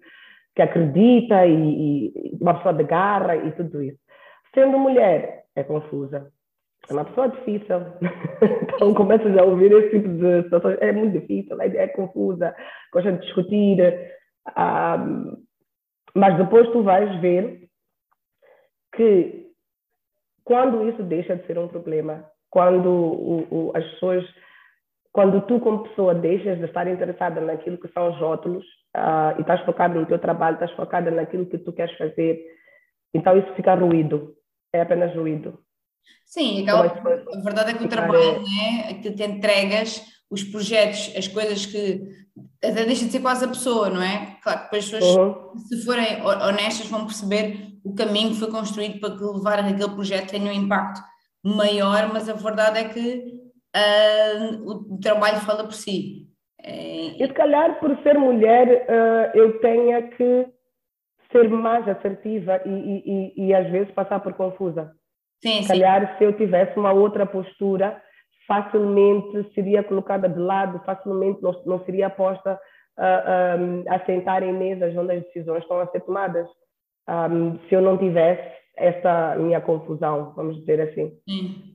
que 0.57 0.63
acredita 0.63 1.47
e, 1.47 2.09
e, 2.09 2.39
uma 2.41 2.55
pessoa 2.55 2.75
de 2.75 2.85
garra 2.85 3.37
e 3.37 3.53
tudo 3.53 3.83
isso. 3.83 3.99
Sendo 4.55 4.79
mulher, 4.79 5.45
é 5.57 5.63
confusa. 5.63 6.31
É 6.89 6.93
uma 6.93 7.05
pessoa 7.05 7.29
difícil. 7.29 7.77
então 8.75 8.93
começas 8.95 9.37
a 9.39 9.45
ouvir 9.45 9.73
esse 9.73 9.91
tipo 9.91 10.09
de 10.09 10.43
situações. 10.45 10.79
É 10.81 10.93
muito 10.93 11.19
difícil, 11.19 11.61
é, 11.61 11.67
é 11.69 11.89
confusa, 11.89 12.55
gosta 12.93 13.13
de 13.13 13.21
discutir. 13.21 13.79
Ah, 14.55 15.03
mas 16.15 16.37
depois 16.37 16.69
tu 16.71 16.83
vais 16.83 17.21
ver 17.21 17.69
que 18.95 19.51
quando 20.45 20.89
isso 20.89 21.03
deixa 21.03 21.37
de 21.37 21.47
ser 21.47 21.59
um 21.59 21.69
problema, 21.69 22.25
quando 22.55 22.89
o, 22.89 23.47
o, 23.51 23.73
as 23.75 23.85
pessoas, 23.85 24.25
quando 25.13 25.45
tu 25.45 25.59
como 25.59 25.83
pessoa 25.89 26.15
deixas 26.15 26.57
de 26.57 26.67
estar 26.67 26.87
interessada 26.87 27.41
naquilo 27.41 27.79
que 27.79 27.89
são 27.89 28.13
os 28.13 28.17
rótulos 28.17 28.65
uh, 28.97 29.37
e 29.37 29.41
estás 29.41 29.61
focada 29.65 29.99
no 29.99 30.07
teu 30.07 30.21
trabalho, 30.21 30.55
estás 30.55 30.71
focada 30.71 31.11
naquilo 31.11 31.47
que 31.47 31.59
tu 31.59 31.73
queres 31.73 31.99
fazer, 31.99 32.41
então 33.13 33.37
isso 33.37 33.53
fica 33.57 33.75
ruído, 33.75 34.37
é 34.73 34.83
apenas 34.83 35.13
ruído. 35.17 35.59
Sim, 36.25 36.63
aquela, 36.63 36.87
a 36.87 37.41
verdade 37.43 37.73
é 37.73 37.75
que 37.75 37.87
o 37.87 37.89
trabalho, 37.89 38.41
né, 38.43 38.91
aquilo 38.91 39.17
que 39.17 39.25
entregas, 39.25 40.01
os 40.31 40.45
projetos, 40.45 41.13
as 41.17 41.27
coisas 41.27 41.67
que 41.67 42.03
até 42.63 42.85
deixa 42.85 43.07
de 43.07 43.11
ser 43.11 43.21
quase 43.21 43.45
a 43.45 43.49
pessoa, 43.49 43.91
não 43.91 44.01
é? 44.01 44.37
Claro 44.41 44.59
que 44.59 44.65
depois 44.67 44.85
as 44.85 45.01
pessoas, 45.01 45.37
uhum. 45.37 45.59
se 45.59 45.85
forem 45.85 46.23
honestas, 46.23 46.87
vão 46.87 47.05
perceber 47.05 47.75
o 47.83 47.95
caminho 47.97 48.31
que 48.31 48.39
foi 48.39 48.51
construído 48.51 49.01
para 49.01 49.17
que 49.17 49.25
levar 49.25 49.59
aquele 49.59 49.91
projeto 49.91 50.31
tenha 50.31 50.53
um 50.53 50.55
impacto 50.55 51.01
maior, 51.45 52.11
mas 52.13 52.29
a 52.29 52.33
verdade 52.33 52.79
é 52.79 52.89
que 52.89 53.45
uh, 53.77 54.71
o 54.71 54.99
trabalho 55.01 55.41
fala 55.41 55.65
por 55.65 55.75
si. 55.75 56.27
É... 56.63 57.23
E 57.23 57.27
se 57.27 57.35
calhar 57.35 57.79
por 57.79 57.97
ser 58.03 58.19
mulher 58.19 58.87
uh, 58.89 59.37
eu 59.37 59.61
tenha 59.61 60.03
que 60.09 60.47
ser 61.31 61.49
mais 61.51 61.87
assertiva 61.89 62.61
e, 62.65 62.71
e, 62.71 63.03
e, 63.07 63.47
e, 63.47 63.55
às 63.55 63.69
vezes 63.71 63.93
passar 63.93 64.21
por 64.21 64.33
confusa. 64.35 64.93
Sim, 65.43 65.63
se 65.63 65.69
calhar 65.69 66.13
sim. 66.13 66.19
se 66.19 66.25
eu 66.25 66.33
tivesse 66.33 66.79
uma 66.79 66.93
outra 66.93 67.27
postura, 67.27 68.01
facilmente 68.47 69.53
seria 69.53 69.83
colocada 69.83 70.29
de 70.29 70.39
lado, 70.39 70.81
facilmente 70.87 71.43
não, 71.43 71.53
não 71.67 71.85
seria 71.85 72.09
posta 72.09 72.59
uh, 72.99 73.61
um, 73.61 73.85
a 73.89 73.99
sentar 74.07 74.43
em 74.43 74.53
mesas 74.53 74.97
onde 74.97 75.13
as 75.13 75.23
decisões 75.25 75.63
estão 75.63 75.81
a 75.81 75.87
ser 75.89 76.01
tomadas. 76.01 76.49
Um, 77.09 77.59
se 77.69 77.75
eu 77.75 77.83
não 77.83 77.99
tivesse 77.99 78.64
esta 78.77 79.37
minha 79.37 79.61
confusão, 79.61 80.33
vamos 80.35 80.59
dizer 80.61 80.81
assim. 80.81 81.13
Sim. 81.29 81.75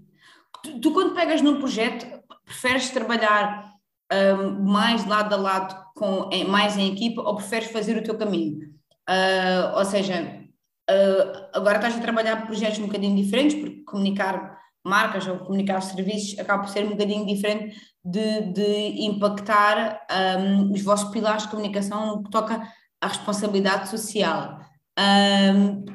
Tu, 0.64 0.80
tu, 0.80 0.94
quando 0.94 1.16
pegas 1.16 1.42
num 1.42 1.60
projeto, 1.60 2.06
preferes 2.46 2.90
trabalhar 2.90 3.72
um, 4.12 4.64
mais 4.64 5.06
lado 5.06 5.34
a 5.34 5.38
lado, 5.38 5.86
com, 5.96 6.30
em, 6.32 6.46
mais 6.46 6.78
em 6.78 6.92
equipa, 6.92 7.22
ou 7.22 7.36
preferes 7.36 7.72
fazer 7.72 7.98
o 7.98 8.04
teu 8.04 8.18
caminho? 8.18 8.70
Uh, 9.10 9.78
ou 9.78 9.86
seja, 9.86 10.44
uh, 10.90 11.50
agora 11.54 11.78
estás 11.78 11.98
a 11.98 12.02
trabalhar 12.02 12.46
projetos 12.46 12.80
um 12.80 12.88
bocadinho 12.88 13.16
diferentes, 13.16 13.60
porque 13.60 13.84
comunicar 13.84 14.60
marcas 14.86 15.28
ou 15.28 15.40
comunicar 15.40 15.82
serviços 15.82 16.40
acaba 16.40 16.64
por 16.64 16.70
ser 16.70 16.86
um 16.86 16.92
bocadinho 16.92 17.26
diferente 17.26 17.76
de, 18.04 18.42
de 18.54 19.04
impactar 19.04 20.02
um, 20.40 20.72
os 20.72 20.82
vossos 20.82 21.12
pilares 21.12 21.44
de 21.44 21.50
comunicação 21.50 22.08
no 22.08 22.24
que 22.24 22.30
toca 22.30 22.62
à 23.02 23.08
responsabilidade 23.08 23.90
social. 23.90 24.60
Um, 24.98 25.86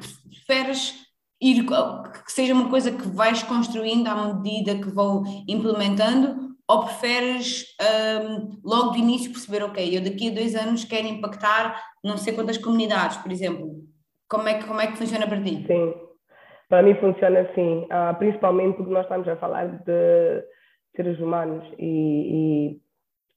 preferes 0.45 1.05
ir, 1.41 1.65
que 1.65 2.31
seja 2.31 2.53
uma 2.53 2.69
coisa 2.69 2.91
que 2.91 3.07
vais 3.07 3.43
construindo 3.43 4.07
à 4.07 4.33
medida 4.33 4.75
que 4.75 4.89
vão 4.89 5.23
implementando 5.47 6.55
ou 6.67 6.83
preferes 6.83 7.65
um, 7.79 8.59
logo 8.63 8.91
do 8.91 8.97
início 8.97 9.31
perceber, 9.31 9.63
ok, 9.63 9.97
eu 9.97 10.03
daqui 10.03 10.29
a 10.29 10.33
dois 10.33 10.55
anos 10.55 10.83
quero 10.83 11.07
impactar 11.07 11.79
não 12.03 12.17
sei 12.17 12.33
quantas 12.33 12.57
comunidades, 12.57 13.17
por 13.17 13.31
exemplo. 13.31 13.83
Como 14.27 14.47
é 14.47 14.55
que, 14.55 14.65
como 14.65 14.81
é 14.81 14.87
que 14.87 14.97
funciona 14.97 15.27
para 15.27 15.41
ti? 15.41 15.63
Sim, 15.67 15.93
para 16.67 16.81
mim 16.81 16.95
funciona 16.95 17.41
assim, 17.41 17.83
uh, 17.85 18.15
principalmente 18.17 18.77
porque 18.77 18.91
nós 18.91 19.03
estamos 19.03 19.27
a 19.27 19.35
falar 19.35 19.67
de 19.67 20.43
seres 20.95 21.19
humanos 21.19 21.63
e, 21.77 22.71
e, 22.77 22.85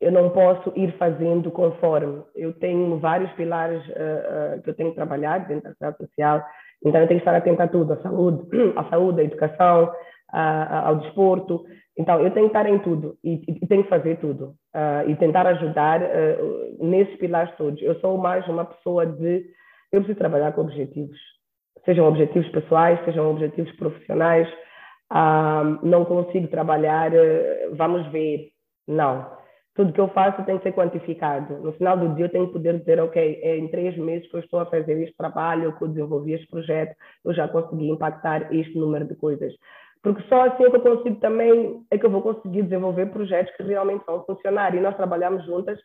eu 0.01 0.13
não 0.13 0.31
posso 0.31 0.73
ir 0.77 0.97
fazendo 0.97 1.51
conforme. 1.51 2.23
Eu 2.35 2.53
tenho 2.55 2.99
vários 2.99 3.31
pilares 3.33 3.85
uh, 3.89 4.57
uh, 4.59 4.63
que 4.63 4.71
eu 4.71 4.75
tenho 4.75 4.91
que 4.91 4.97
trabalhar 4.97 5.47
dentro 5.47 5.69
da 5.69 5.75
cidade 5.75 5.99
social, 5.99 6.43
então 6.85 7.01
eu 7.01 7.09
tenho 7.09 7.21
que 7.21 7.29
estar 7.29 7.37
atento 7.37 7.63
a 7.63 7.69
tudo, 7.69 7.93
a 7.95 7.97
saúde, 8.03 8.49
a 8.77 8.85
saúde, 8.85 9.21
a 9.21 9.25
educação, 9.25 9.93
ao 10.31 10.97
desporto. 10.97 11.65
Então 11.99 12.21
eu 12.21 12.31
tenho 12.31 12.49
que 12.49 12.57
estar 12.57 12.69
em 12.69 12.79
tudo 12.79 13.17
e, 13.25 13.43
e 13.63 13.67
tenho 13.67 13.83
que 13.83 13.89
fazer 13.89 14.19
tudo 14.19 14.55
e 15.07 15.17
tentar 15.17 15.47
ajudar 15.47 16.01
nesses 16.79 17.17
pilares 17.17 17.55
todos. 17.57 17.81
Eu 17.83 17.99
sou 18.01 18.19
mais 18.19 18.47
uma 18.47 18.65
pessoa 18.65 19.07
de 19.07 19.45
eu 19.91 20.01
preciso 20.01 20.19
trabalhar 20.19 20.53
com 20.53 20.61
objetivos 20.61 21.19
sejam 21.89 22.07
objetivos 22.07 22.49
pessoais, 22.51 23.03
sejam 23.07 23.31
objetivos 23.31 23.75
profissionais. 23.77 24.47
Ah, 25.11 25.79
não 25.83 26.05
consigo 26.05 26.49
trabalhar, 26.49 27.11
vamos 27.73 28.07
ver. 28.13 28.49
Não. 28.87 29.38
Tudo 29.79 29.93
que 29.93 30.01
eu 30.01 30.09
faço 30.09 30.43
tem 30.43 30.59
que 30.59 30.65
ser 30.65 30.73
quantificado. 30.73 31.57
No 31.61 31.73
final 31.75 31.97
do 31.97 32.13
dia, 32.17 32.25
eu 32.25 32.29
tenho 32.29 32.49
que 32.49 32.53
poder 32.55 32.81
dizer: 32.81 32.99
ok, 32.99 33.39
é 33.41 33.57
em 33.57 33.69
três 33.69 33.97
meses 33.97 34.29
que 34.29 34.35
eu 34.35 34.41
estou 34.41 34.59
a 34.59 34.67
fazer 34.67 35.01
este 35.01 35.17
trabalho, 35.17 35.73
que 35.79 35.85
eu 35.85 35.87
desenvolvi 35.87 36.33
este 36.33 36.49
projeto, 36.49 36.97
eu 37.25 37.33
já 37.33 37.47
consegui 37.47 37.89
impactar 37.89 38.53
este 38.53 38.77
número 38.77 39.05
de 39.05 39.15
coisas. 39.15 39.55
Porque 40.03 40.21
só 40.29 40.47
assim 40.47 40.65
é 40.65 40.71
que 40.71 40.77
eu 40.77 40.81
consigo 40.81 41.21
também, 41.21 41.81
é 41.93 41.97
que 41.97 42.05
eu 42.05 42.11
vou 42.11 42.23
conseguir 42.23 42.63
desenvolver 42.63 43.07
projetos 43.07 43.55
que 43.55 43.63
realmente 43.63 44.05
vão 44.05 44.25
funcionar. 44.25 44.75
E 44.75 44.81
nós 44.81 44.97
trabalhamos 44.97 45.45
juntas, 45.45 45.79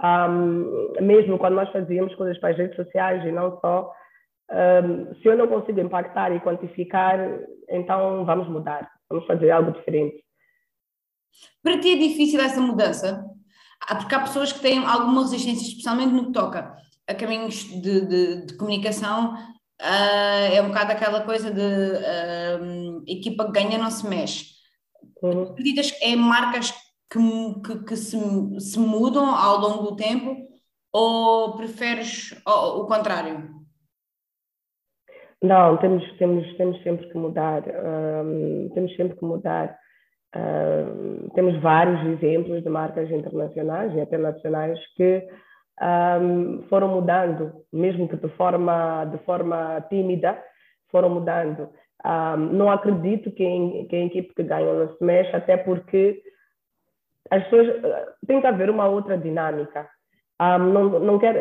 um, 0.00 0.92
mesmo 1.00 1.36
quando 1.36 1.54
nós 1.54 1.68
fazíamos 1.72 2.14
coisas 2.14 2.38
para 2.38 2.50
as 2.50 2.56
redes 2.56 2.76
sociais 2.76 3.24
e 3.24 3.32
não 3.32 3.58
só, 3.58 3.92
um, 4.52 5.14
se 5.16 5.26
eu 5.26 5.36
não 5.36 5.48
consigo 5.48 5.80
impactar 5.80 6.30
e 6.30 6.38
quantificar, 6.38 7.18
então 7.68 8.24
vamos 8.24 8.46
mudar, 8.48 8.88
vamos 9.10 9.26
fazer 9.26 9.50
algo 9.50 9.72
diferente. 9.72 10.22
Para 11.60 11.80
ti 11.80 11.92
é 11.92 11.96
difícil 11.96 12.40
essa 12.40 12.60
mudança? 12.60 13.31
Ah, 13.88 13.96
porque 13.96 14.14
há 14.14 14.20
pessoas 14.20 14.52
que 14.52 14.60
têm 14.60 14.84
alguma 14.84 15.22
resistência, 15.22 15.66
especialmente 15.66 16.12
no 16.12 16.26
que 16.26 16.32
toca 16.32 16.76
a 17.06 17.14
caminhos 17.14 17.64
de, 17.64 18.06
de, 18.06 18.46
de 18.46 18.56
comunicação, 18.56 19.34
uh, 19.34 20.54
é 20.54 20.62
um 20.62 20.68
bocado 20.68 20.92
aquela 20.92 21.22
coisa 21.22 21.50
de 21.50 21.60
uh, 21.60 23.02
equipa 23.06 23.46
que 23.46 23.52
ganha 23.52 23.78
não 23.78 23.90
se 23.90 24.06
mexe. 24.06 24.52
Uhum. 25.22 25.42
Acreditas 25.50 25.90
que 25.90 26.04
é 26.04 26.16
marcas 26.16 26.72
que, 27.10 27.18
que, 27.66 27.84
que 27.84 27.96
se, 27.96 28.18
se, 28.60 28.78
mudam 28.78 29.34
ao 29.34 29.58
longo 29.58 29.82
do 29.90 29.96
tempo 29.96 30.36
ou 30.92 31.56
preferes 31.56 32.34
o 32.46 32.86
contrário? 32.86 33.62
Não, 35.42 35.76
temos, 35.78 36.04
temos, 36.18 36.56
temos 36.56 36.82
sempre 36.82 37.08
que 37.10 37.18
mudar, 37.18 37.62
um, 37.66 38.70
temos 38.72 38.94
sempre 38.96 39.18
que 39.18 39.24
mudar. 39.24 39.76
Um, 40.34 41.28
temos 41.34 41.60
vários 41.60 42.00
exemplos 42.06 42.62
de 42.62 42.68
marcas 42.70 43.10
internacionais 43.10 43.94
e 43.94 44.00
até 44.00 44.16
nacionais 44.16 44.78
que 44.96 45.22
um, 45.80 46.62
foram 46.68 46.88
mudando, 46.88 47.52
mesmo 47.72 48.08
que 48.08 48.16
de 48.16 48.28
forma, 48.30 49.04
de 49.06 49.18
forma 49.24 49.80
tímida, 49.88 50.42
foram 50.90 51.10
mudando. 51.10 51.68
não 52.52 52.70
acredito 52.70 53.30
que, 53.32 53.44
em, 53.44 53.86
que 53.88 53.96
a 53.96 54.04
equipe 54.04 54.34
que 54.34 54.42
ganha 54.42 54.72
não 54.72 54.96
se 54.96 55.04
mexe, 55.04 55.34
até 55.34 55.56
porque 55.56 56.22
as 57.30 57.42
pessoas 57.44 57.82
tem 58.26 58.40
que 58.40 58.46
haver 58.46 58.68
uma 58.70 58.86
outra 58.86 59.16
dinâmica. 59.16 59.88
Um, 60.40 60.58
não, 60.58 60.98
não 60.98 61.18
quero, 61.18 61.38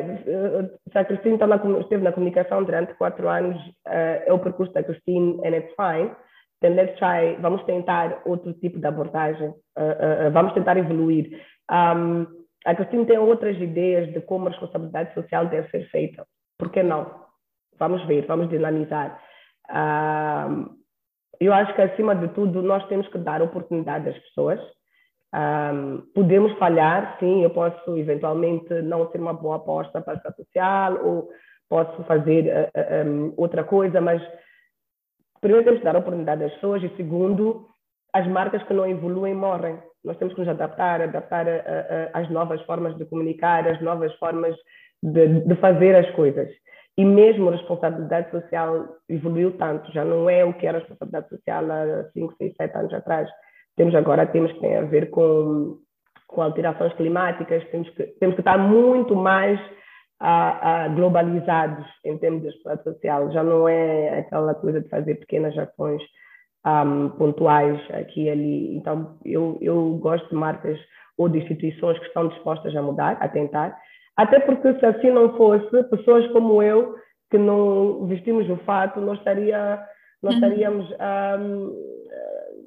se 0.92 0.98
a 0.98 1.04
Cristina 1.06 1.38
esteve 1.80 2.04
na 2.04 2.12
comunicação 2.12 2.64
durante 2.64 2.94
quatro 2.94 3.28
anos, 3.28 3.58
uh, 3.88 4.24
é 4.26 4.32
o 4.32 4.40
percurso 4.40 4.72
da 4.74 4.84
Cristina 4.84 5.42
and 5.46 5.56
it's 5.56 5.74
fine. 5.76 6.12
Then 6.62 6.76
let's 6.76 6.98
try, 6.98 7.36
vamos 7.42 7.64
tentar 7.64 8.22
outro 8.26 8.54
tipo 8.54 8.80
de 8.80 8.88
abordagem, 8.88 9.50
uh, 9.50 10.28
uh, 10.28 10.32
vamos 10.32 10.54
tentar 10.54 10.78
evoluir. 10.78 11.42
Um, 11.72 12.28
a 12.66 12.76
Cristina 12.76 13.06
tem 13.06 13.18
outras 13.18 13.58
ideias 13.58 14.14
de 14.14 14.22
como 14.22 14.48
a 14.48 14.52
responsabilidade 14.52 15.14
social 15.16 15.48
deve 15.48 15.70
ser 15.70 15.90
feita. 15.90 16.26
Por 16.58 16.70
que 16.72 16.84
não? 16.84 17.10
Vamos 17.80 18.06
ver, 18.06 18.28
vamos 18.28 18.50
dinamizar. 18.50 19.20
Um, 19.70 20.80
eu 21.40 21.52
acho 21.52 21.74
que, 21.74 21.82
acima 21.82 22.16
de 22.16 22.28
tudo, 22.30 22.62
nós 22.62 22.88
temos 22.88 23.08
que 23.08 23.18
dar 23.18 23.42
oportunidade 23.42 24.10
às 24.10 24.20
pessoas 24.20 24.60
um, 25.34 26.02
podemos 26.14 26.52
falhar, 26.58 27.18
sim, 27.20 27.42
eu 27.42 27.50
posso 27.50 27.98
eventualmente 27.98 28.74
não 28.82 29.10
ser 29.12 29.20
uma 29.20 29.34
boa 29.34 29.56
aposta 29.56 30.02
para 30.02 30.22
a 30.26 30.34
social 30.34 31.00
ou 31.06 31.30
posso 31.70 32.04
fazer 32.04 32.48
uh, 32.48 33.30
uh, 33.30 33.34
outra 33.38 33.64
coisa, 33.64 34.02
mas 34.02 34.22
primeiro 35.42 35.66
temos 35.66 35.80
que 35.80 35.86
dar 35.86 35.96
oportunidade 35.96 36.44
às 36.44 36.54
pessoas 36.54 36.84
e 36.84 36.90
segundo, 36.96 37.68
as 38.14 38.28
marcas 38.28 38.64
que 38.64 38.74
não 38.74 38.88
evoluem 38.88 39.34
morrem. 39.34 39.78
Nós 40.04 40.18
temos 40.18 40.34
que 40.34 40.40
nos 40.40 40.50
adaptar, 40.50 41.02
adaptar 41.02 41.46
às 42.14 42.30
novas 42.30 42.62
formas 42.64 42.96
de 42.98 43.06
comunicar, 43.06 43.68
às 43.68 43.82
novas 43.82 44.14
formas 44.16 44.56
de, 45.04 45.42
de 45.42 45.56
fazer 45.56 45.96
as 45.96 46.10
coisas. 46.12 46.50
E 46.98 47.06
mesmo 47.06 47.50
a 47.50 47.54
responsabilidade 47.54 48.32
social 48.32 48.88
evoluiu 49.10 49.58
tanto, 49.58 49.92
já 49.92 50.04
não 50.04 50.30
é 50.30 50.44
o 50.44 50.54
que 50.54 50.68
era 50.68 50.78
a 50.78 50.82
responsabilidade 50.82 51.30
social 51.30 51.66
há 51.72 52.10
5, 52.12 52.36
6, 52.38 52.54
7 52.56 52.78
anos 52.78 52.94
atrás 52.94 53.30
temos 53.76 53.96
agora 53.96 54.28
temas 54.28 54.52
que 54.52 54.60
têm 54.60 54.78
a 54.78 54.82
ver 54.82 55.10
com, 55.10 55.78
com 56.28 56.42
alterações 56.42 56.94
climáticas, 56.94 57.64
temos 57.70 57.90
que, 57.90 58.04
temos 58.20 58.36
que 58.36 58.42
estar 58.42 58.58
muito 58.58 59.16
mais 59.16 59.60
a, 60.22 60.84
a 60.84 60.88
globalizados 60.90 61.86
em 62.06 62.16
termos 62.20 62.44
de 62.44 62.50
espaço 62.50 62.84
social. 62.84 63.32
Já 63.32 63.44
não 63.44 63.68
é 63.68 64.20
aquela 64.20 64.54
coisa 64.54 64.80
de 64.80 64.88
fazer 64.88 65.16
pequenas 65.16 65.58
ações 65.58 66.02
um, 66.66 67.10
pontuais 67.10 67.82
aqui 67.92 68.26
e 68.26 68.30
ali. 68.30 68.78
Então, 68.78 69.18
eu, 69.26 69.58
eu 69.60 69.98
gosto 70.00 70.30
de 70.30 70.36
marcas 70.36 70.80
ou 71.18 71.28
de 71.28 71.40
instituições 71.40 71.98
que 71.98 72.06
estão 72.06 72.28
dispostas 72.28 72.76
a 72.76 72.82
mudar, 72.84 73.18
a 73.20 73.28
tentar. 73.28 73.76
Até 74.16 74.40
porque 74.40 74.80
se 74.80 74.86
assim 74.86 75.10
não 75.10 75.36
fosse, 75.36 75.84
pessoas 75.90 76.28
como 76.32 76.62
eu, 76.62 76.96
que 77.32 77.40
não 77.40 78.06
vestimos 78.06 78.48
o 78.48 78.58
fato, 78.58 79.02
não 79.02 79.16
estaria, 79.16 79.84
nós 80.22 80.36
uhum. 80.36 80.40
estaríamos 80.40 80.88
um, 81.40 81.76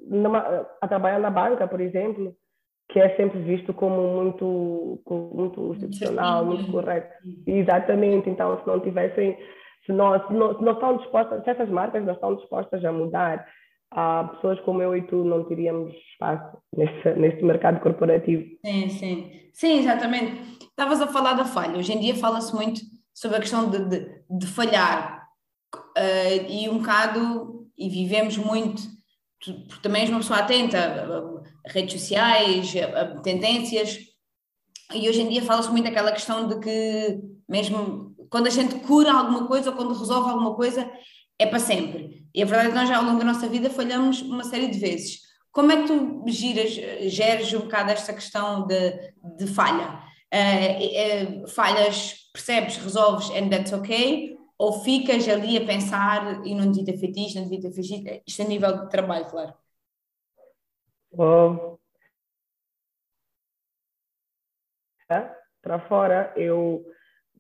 numa, 0.09 0.67
a 0.81 0.89
trabalhar 0.89 1.21
na 1.21 1.31
banca, 1.31 1.69
por 1.69 1.81
exemplo, 1.81 2.35
que 2.91 3.01
é 3.01 3.17
sempre 3.17 3.41
visto 3.41 3.73
como 3.73 4.23
muito, 4.23 5.03
muito 5.11 5.75
institucional, 5.75 6.45
muito 6.45 6.71
correto. 6.71 7.13
Exatamente. 7.47 8.29
Então, 8.29 8.61
se 8.61 8.67
não 8.67 8.81
tivessem, 8.81 9.37
se 9.87 9.93
não, 9.93 10.27
se 10.27 10.33
não, 10.33 10.57
se 10.57 10.65
não 10.65 10.73
estão 10.73 10.97
dispostas, 10.99 11.43
se 11.43 11.51
essas 11.51 11.69
marcas 11.69 12.05
não 12.05 12.15
estão 12.15 12.37
dispostas 12.37 12.85
a 12.85 12.93
mudar, 12.93 13.47
a 13.91 14.25
pessoas 14.35 14.61
como 14.61 14.83
eu 14.83 14.97
e 14.97 15.03
tu 15.03 15.25
não 15.25 15.45
teríamos 15.45 15.95
espaço 16.13 16.59
nesse, 16.77 17.15
nesse 17.19 17.43
mercado 17.43 17.81
corporativo. 17.81 18.45
Sim, 18.65 18.89
sim. 18.89 19.33
Sim, 19.53 19.79
exatamente. 19.79 20.59
Estavas 20.61 21.01
a 21.01 21.07
falar 21.07 21.35
da 21.35 21.45
falha. 21.45 21.79
Hoje 21.79 21.93
em 21.93 22.01
dia 22.01 22.15
fala-se 22.17 22.55
muito 22.55 22.81
sobre 23.15 23.37
a 23.37 23.41
questão 23.41 23.71
de, 23.71 23.85
de, 23.89 24.23
de 24.29 24.47
falhar. 24.47 25.25
Uh, 25.97 26.51
e 26.51 26.69
um 26.69 26.79
bocado, 26.79 27.67
e 27.79 27.89
vivemos 27.89 28.37
muito 28.37 28.83
porque 29.45 29.83
também 29.83 30.03
és 30.03 30.11
uma 30.11 30.21
pessoa 30.21 30.41
atenta 30.41 30.79
a, 30.79 31.71
redes 31.71 32.01
sociais, 32.01 32.73
a, 32.77 33.21
tendências, 33.21 33.99
e 34.95 35.09
hoje 35.09 35.23
em 35.23 35.29
dia 35.29 35.43
fala-se 35.43 35.71
muito 35.71 35.89
aquela 35.89 36.13
questão 36.13 36.49
de 36.49 36.59
que 36.61 37.21
mesmo 37.49 38.15
quando 38.31 38.47
a 38.47 38.51
gente 38.51 38.77
cura 38.81 39.13
alguma 39.13 39.47
coisa 39.47 39.71
ou 39.71 39.77
quando 39.77 39.97
resolve 39.97 40.31
alguma 40.31 40.55
coisa 40.55 40.91
é 41.39 41.47
para 41.47 41.59
sempre. 41.59 42.27
E 42.35 42.43
a 42.43 42.47
verdade 42.47 42.69
é 42.69 42.71
que 42.73 42.79
nós 42.79 42.89
já 42.89 42.97
ao 42.97 43.05
longo 43.05 43.19
da 43.19 43.25
nossa 43.25 43.49
vida 43.49 43.71
falhamos 43.71 44.23
uma 44.23 44.45
série 44.45 44.69
de 44.69 44.79
vezes. 44.79 45.21
Como 45.53 45.71
é 45.71 45.83
que 45.83 45.87
tu 45.87 46.25
giras, 46.27 46.73
geres 47.13 47.53
um 47.55 47.61
bocado 47.61 47.93
esta 47.93 48.13
questão 48.13 48.67
de, 48.67 48.91
de 49.37 49.47
falha? 49.47 50.01
Uh, 50.35 51.45
uh, 51.45 51.49
falhas, 51.49 52.29
percebes, 52.33 52.77
resolves 52.77 53.31
and 53.31 53.51
that's 53.51 53.73
okay? 53.73 54.34
Ou 54.65 54.73
ficas 54.81 55.29
ali 55.29 55.59
a 55.59 55.67
pensar 55.67 56.47
e 56.47 56.55
não 56.55 56.71
devia 56.71 56.87
ter 56.87 56.99
feito 56.99 57.19
isto, 57.19 57.37
não 57.37 57.45
devia 57.45 57.61
ter 57.61 57.75
feito 57.75 57.93
isto, 57.93 58.23
isto 58.27 58.43
a 58.43 58.47
nível 58.47 58.73
de 58.81 58.91
trabalho, 58.91 59.27
claro. 59.27 59.55
Oh. 61.13 61.79
Para 65.63 65.79
fora, 65.89 66.33
eu 66.37 66.85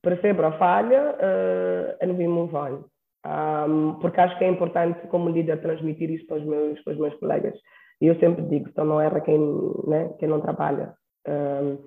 percebo 0.02 0.42
a 0.42 0.58
falha 0.58 1.16
uh, 1.16 2.04
and 2.04 2.12
we 2.16 2.28
move 2.28 2.54
on. 2.54 2.84
Um, 3.26 3.98
porque 4.00 4.20
acho 4.20 4.36
que 4.38 4.44
é 4.44 4.48
importante, 4.48 5.06
como 5.08 5.30
líder, 5.30 5.62
transmitir 5.62 6.10
isso 6.10 6.26
para 6.26 6.36
os 6.36 6.44
meus, 6.44 6.80
para 6.82 6.92
os 6.92 6.98
meus 6.98 7.14
colegas. 7.14 7.54
E 8.00 8.06
eu 8.06 8.18
sempre 8.20 8.42
digo, 8.42 8.68
então 8.68 8.84
não 8.84 9.00
erra 9.00 9.20
quem, 9.22 9.38
né, 9.86 10.14
quem 10.18 10.28
não 10.28 10.42
trabalha. 10.42 10.94
Um, 11.26 11.78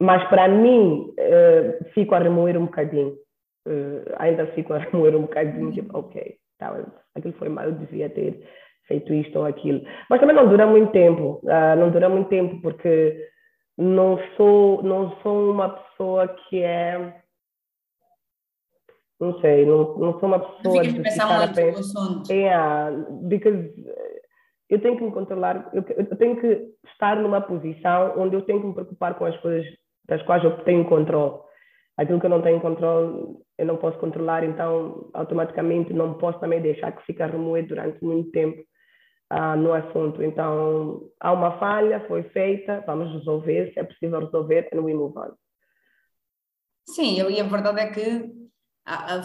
mas 0.00 0.26
para 0.28 0.48
mim, 0.48 1.12
uh, 1.18 1.84
fico 1.92 2.14
a 2.14 2.18
remoer 2.18 2.56
um 2.56 2.66
bocadinho. 2.66 3.14
Uh, 3.68 4.02
ainda 4.18 4.46
fico 4.48 4.72
a 4.72 4.78
remoer 4.78 5.14
um 5.14 5.22
bocadinho, 5.22 5.72
tipo, 5.72 5.98
ok, 5.98 6.36
tá, 6.58 6.74
aquilo 7.14 7.34
foi 7.34 7.50
mal, 7.50 7.66
eu 7.66 7.72
devia 7.72 8.08
ter 8.08 8.42
feito 8.86 9.12
isto 9.12 9.38
ou 9.38 9.44
aquilo. 9.44 9.82
Mas 10.08 10.20
também 10.20 10.34
não 10.34 10.48
dura 10.48 10.66
muito 10.66 10.90
tempo, 10.90 11.40
uh, 11.44 11.76
não 11.78 11.90
dura 11.90 12.08
muito 12.08 12.28
tempo, 12.28 12.60
porque 12.62 13.28
não 13.76 14.18
sou, 14.36 14.82
não 14.82 15.16
sou 15.22 15.50
uma 15.50 15.68
pessoa 15.68 16.28
que 16.28 16.62
é 16.62 17.22
não 19.20 19.40
sei, 19.40 19.66
não, 19.66 19.98
não 19.98 20.20
sou 20.20 20.28
uma 20.28 20.38
pessoa 20.38 20.82
de 20.84 21.02
ficar 21.02 21.42
a 21.42 21.48
pensar. 21.48 22.22
Yeah, 22.30 22.90
because 23.22 23.68
eu 24.68 24.80
tenho 24.80 24.96
que 24.96 25.02
me 25.02 25.10
controlar, 25.10 25.70
eu, 25.72 25.84
eu, 25.96 26.16
tenho 26.16 26.40
que 26.40 26.68
estar 26.92 27.16
numa 27.16 27.40
posição 27.40 28.14
onde 28.16 28.36
eu 28.36 28.42
tenho 28.42 28.60
que 28.60 28.66
me 28.66 28.74
preocupar 28.74 29.14
com 29.14 29.24
as 29.24 29.36
coisas 29.38 29.66
das 30.06 30.22
quais 30.22 30.44
eu 30.44 30.62
tenho 30.64 30.84
controle. 30.88 31.40
Aquilo 31.98 32.20
que 32.20 32.26
eu 32.26 32.30
não 32.30 32.42
tenho 32.42 32.60
controle, 32.60 33.36
eu 33.58 33.66
não 33.66 33.76
posso 33.76 33.98
controlar, 33.98 34.44
então 34.44 35.10
automaticamente 35.12 35.92
não 35.92 36.14
posso 36.14 36.38
também 36.38 36.62
deixar 36.62 36.92
que 36.92 37.04
fique 37.04 37.22
a 37.22 37.26
remoer 37.26 37.66
durante 37.66 38.02
muito 38.04 38.30
tempo 38.30 38.62
uh, 39.32 39.56
no 39.56 39.72
assunto. 39.72 40.22
Então, 40.22 41.10
há 41.20 41.32
uma 41.32 41.58
falha, 41.58 42.06
foi 42.06 42.22
feita, 42.22 42.84
vamos 42.86 43.12
resolver, 43.12 43.72
se 43.72 43.80
é 43.80 43.84
possível 43.84 44.20
resolver, 44.20 44.68
and 44.72 44.80
we 44.80 44.94
move 44.94 45.18
on. 45.18 45.32
Sim, 46.86 47.16
e 47.16 47.40
a 47.40 47.44
verdade 47.44 47.80
é 47.80 47.90
que 47.90 48.32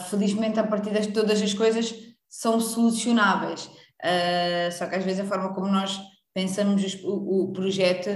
felizmente 0.10 0.60
a 0.60 0.68
partir 0.68 0.92
de 0.92 1.14
todas 1.14 1.42
as 1.42 1.54
coisas 1.54 1.94
são 2.28 2.60
solucionáveis. 2.60 3.68
Uh, 4.04 4.72
só 4.72 4.88
que 4.88 4.96
às 4.96 5.06
vezes 5.06 5.22
a 5.22 5.26
forma 5.26 5.54
como 5.54 5.68
nós 5.68 5.98
pensamos 6.34 7.00
o, 7.04 7.44
o 7.44 7.54
projeto 7.54 8.10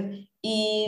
e, 0.44 0.88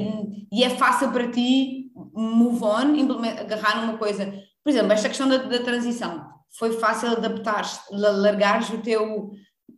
e, 0.52 0.64
é 0.64 0.70
fácil 0.70 1.12
para 1.12 1.30
ti 1.30 1.92
move 2.14 2.64
on, 2.64 3.28
agarrar 3.40 3.82
numa 3.82 3.98
coisa. 3.98 4.26
Por 4.64 4.70
exemplo, 4.70 4.92
esta 4.92 5.10
questão 5.10 5.28
da, 5.28 5.38
da 5.38 5.60
transição, 5.64 6.28
foi 6.58 6.74
fácil 6.74 7.10
adaptar-te, 7.10 7.80
largares 7.92 8.70
o 8.70 8.80
teu. 8.80 9.32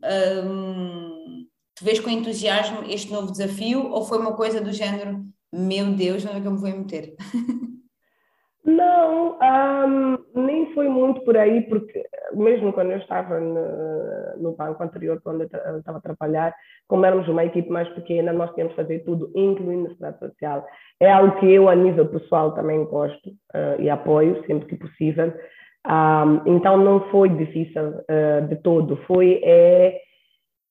Um, 0.03 1.45
te 1.75 1.83
vês 1.83 1.99
com 1.99 2.09
entusiasmo 2.09 2.83
este 2.87 3.11
novo 3.11 3.31
desafio 3.31 3.87
ou 3.87 4.03
foi 4.03 4.19
uma 4.19 4.35
coisa 4.35 4.61
do 4.61 4.71
género, 4.71 5.25
meu 5.51 5.93
Deus, 5.93 6.25
onde 6.25 6.37
é 6.37 6.41
que 6.41 6.47
eu 6.47 6.51
me 6.51 6.59
vou 6.59 6.69
meter? 6.69 7.15
Não, 8.63 9.39
um, 9.39 10.17
nem 10.35 10.71
foi 10.73 10.87
muito 10.87 11.21
por 11.21 11.35
aí, 11.35 11.61
porque 11.61 12.05
mesmo 12.33 12.71
quando 12.71 12.91
eu 12.91 12.99
estava 12.99 13.39
no, 13.39 14.37
no 14.37 14.55
banco 14.55 14.83
anterior, 14.83 15.19
quando 15.23 15.41
eu 15.41 15.79
estava 15.79 15.97
a 15.97 16.01
trabalhar, 16.01 16.53
como 16.87 17.05
éramos 17.05 17.27
uma 17.27 17.43
equipe 17.43 17.69
mais 17.69 17.89
pequena, 17.89 18.31
nós 18.31 18.53
tínhamos 18.53 18.75
que 18.75 18.81
fazer 18.81 18.99
tudo, 18.99 19.31
incluindo 19.35 19.89
a 19.89 19.93
cidade 19.95 20.19
social. 20.19 20.67
É 20.99 21.11
algo 21.11 21.39
que 21.39 21.51
eu, 21.51 21.69
a 21.69 21.75
nível 21.75 22.07
pessoal, 22.07 22.53
também 22.53 22.85
gosto 22.85 23.29
uh, 23.29 23.79
e 23.81 23.89
apoio 23.89 24.45
sempre 24.45 24.67
que 24.67 24.75
possível. 24.75 25.33
Um, 25.87 26.55
então 26.57 26.77
não 26.77 27.09
foi 27.09 27.29
difícil 27.29 27.89
uh, 27.89 28.47
de 28.47 28.55
todo, 28.57 28.97
foi 29.07 29.41
é, 29.43 29.99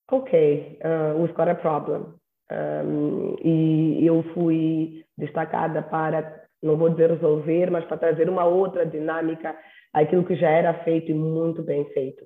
ok, 0.09 0.78
uh, 0.85 1.20
we've 1.20 1.35
got 1.35 1.49
a 1.49 1.56
problem. 1.56 2.14
Um, 2.52 3.37
e 3.42 4.06
eu 4.06 4.23
fui 4.35 5.04
destacada 5.16 5.82
para 5.82 6.40
não 6.62 6.76
vou 6.76 6.90
dizer 6.90 7.11
resolver, 7.11 7.71
mas 7.71 7.85
para 7.85 7.99
trazer 7.99 8.29
uma 8.29 8.45
outra 8.45 8.85
dinâmica 8.85 9.57
àquilo 9.93 10.25
que 10.25 10.37
já 10.37 10.49
era 10.49 10.85
feito 10.85 11.11
e 11.11 11.14
muito 11.14 11.62
bem 11.62 11.85
feito. 11.93 12.25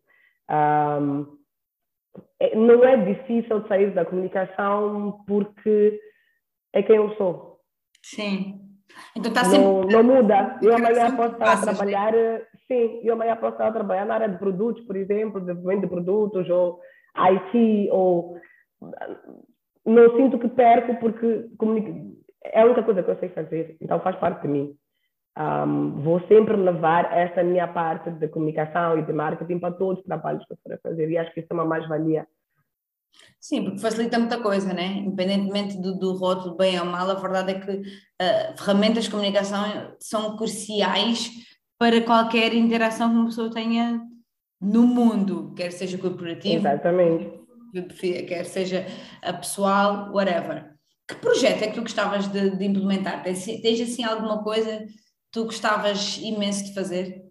Um, 0.50 1.26
não 2.54 2.84
é 2.84 2.96
difícil 2.96 3.66
sair 3.66 3.92
da 3.92 4.04
comunicação 4.04 5.24
porque 5.26 5.98
é 6.72 6.82
quem 6.82 6.96
eu 6.96 7.14
sou. 7.16 7.60
Sim. 8.02 8.60
Então 9.16 9.30
está 9.30 9.44
sempre. 9.44 9.64
Não, 9.64 9.82
não 9.82 10.02
muda. 10.02 10.58
Eu 10.62 10.74
amanhã 10.74 11.16
posso 11.16 11.32
estar 11.32 11.52
a 11.52 11.60
trabalhar, 11.62 12.12
sim, 12.68 13.00
eu 13.02 13.14
amanhã 13.14 13.36
posso 13.36 13.54
estar 13.54 13.68
a 13.68 13.72
trabalhar 13.72 14.04
na 14.04 14.14
área 14.14 14.28
de 14.28 14.38
produtos, 14.38 14.84
por 14.84 14.96
exemplo, 14.96 15.40
desenvolvimento 15.40 15.82
de 15.82 15.88
produtos, 15.88 16.48
ou 16.50 16.80
IT, 17.16 17.88
ou. 17.90 18.36
Não 19.86 20.16
sinto 20.16 20.38
que 20.38 20.48
perco 20.48 20.96
porque 20.96 21.48
é 22.44 22.60
a 22.60 22.64
única 22.64 22.82
coisa 22.82 23.02
que 23.02 23.10
eu 23.10 23.18
sei 23.18 23.28
fazer, 23.30 23.76
então 23.80 24.00
faz 24.00 24.16
parte 24.16 24.42
de 24.42 24.48
mim. 24.48 24.76
Um, 25.36 26.00
vou 26.02 26.20
sempre 26.28 26.56
levar 26.56 27.12
esta 27.12 27.42
minha 27.42 27.66
parte 27.66 28.08
de 28.10 28.28
comunicação 28.28 28.96
e 28.98 29.02
de 29.02 29.12
marketing 29.12 29.58
para 29.58 29.74
todos 29.74 29.98
os 29.98 30.04
trabalhos 30.04 30.44
que 30.46 30.52
eu 30.52 30.58
for 30.62 30.72
a 30.74 30.78
fazer 30.78 31.10
e 31.10 31.18
acho 31.18 31.32
que 31.32 31.40
isso 31.40 31.48
é 31.50 31.54
uma 31.54 31.64
mais-valia. 31.64 32.26
Sim, 33.40 33.64
porque 33.64 33.78
facilita 33.78 34.18
muita 34.18 34.40
coisa, 34.40 34.72
né? 34.72 34.86
Independentemente 34.86 35.80
do, 35.80 35.98
do 35.98 36.16
rótulo 36.16 36.56
bem 36.56 36.78
ou 36.78 36.86
mal, 36.86 37.10
a 37.10 37.14
verdade 37.14 37.52
é 37.52 37.60
que 37.60 37.72
uh, 37.72 38.56
ferramentas 38.58 39.04
de 39.04 39.10
comunicação 39.10 39.96
são 39.98 40.36
cruciais 40.36 41.30
para 41.78 42.00
qualquer 42.02 42.54
interação 42.54 43.10
que 43.10 43.16
uma 43.16 43.26
pessoa 43.26 43.50
tenha 43.50 44.00
no 44.60 44.86
mundo, 44.86 45.52
quer 45.54 45.72
seja 45.72 45.98
corporativo, 45.98 46.66
Exatamente. 46.66 47.30
quer 48.26 48.44
seja 48.44 48.86
pessoal, 49.40 50.12
whatever. 50.12 50.73
Que 51.08 51.14
projeto 51.16 51.62
é 51.62 51.66
que 51.68 51.74
tu 51.74 51.82
gostavas 51.82 52.28
de, 52.28 52.56
de 52.56 52.64
implementar? 52.64 53.22
Tens, 53.22 53.44
tens 53.44 53.80
assim 53.80 54.04
alguma 54.04 54.42
coisa 54.42 54.78
que 54.78 54.94
tu 55.32 55.44
gostavas 55.44 56.18
imenso 56.18 56.64
de 56.64 56.74
fazer? 56.74 57.22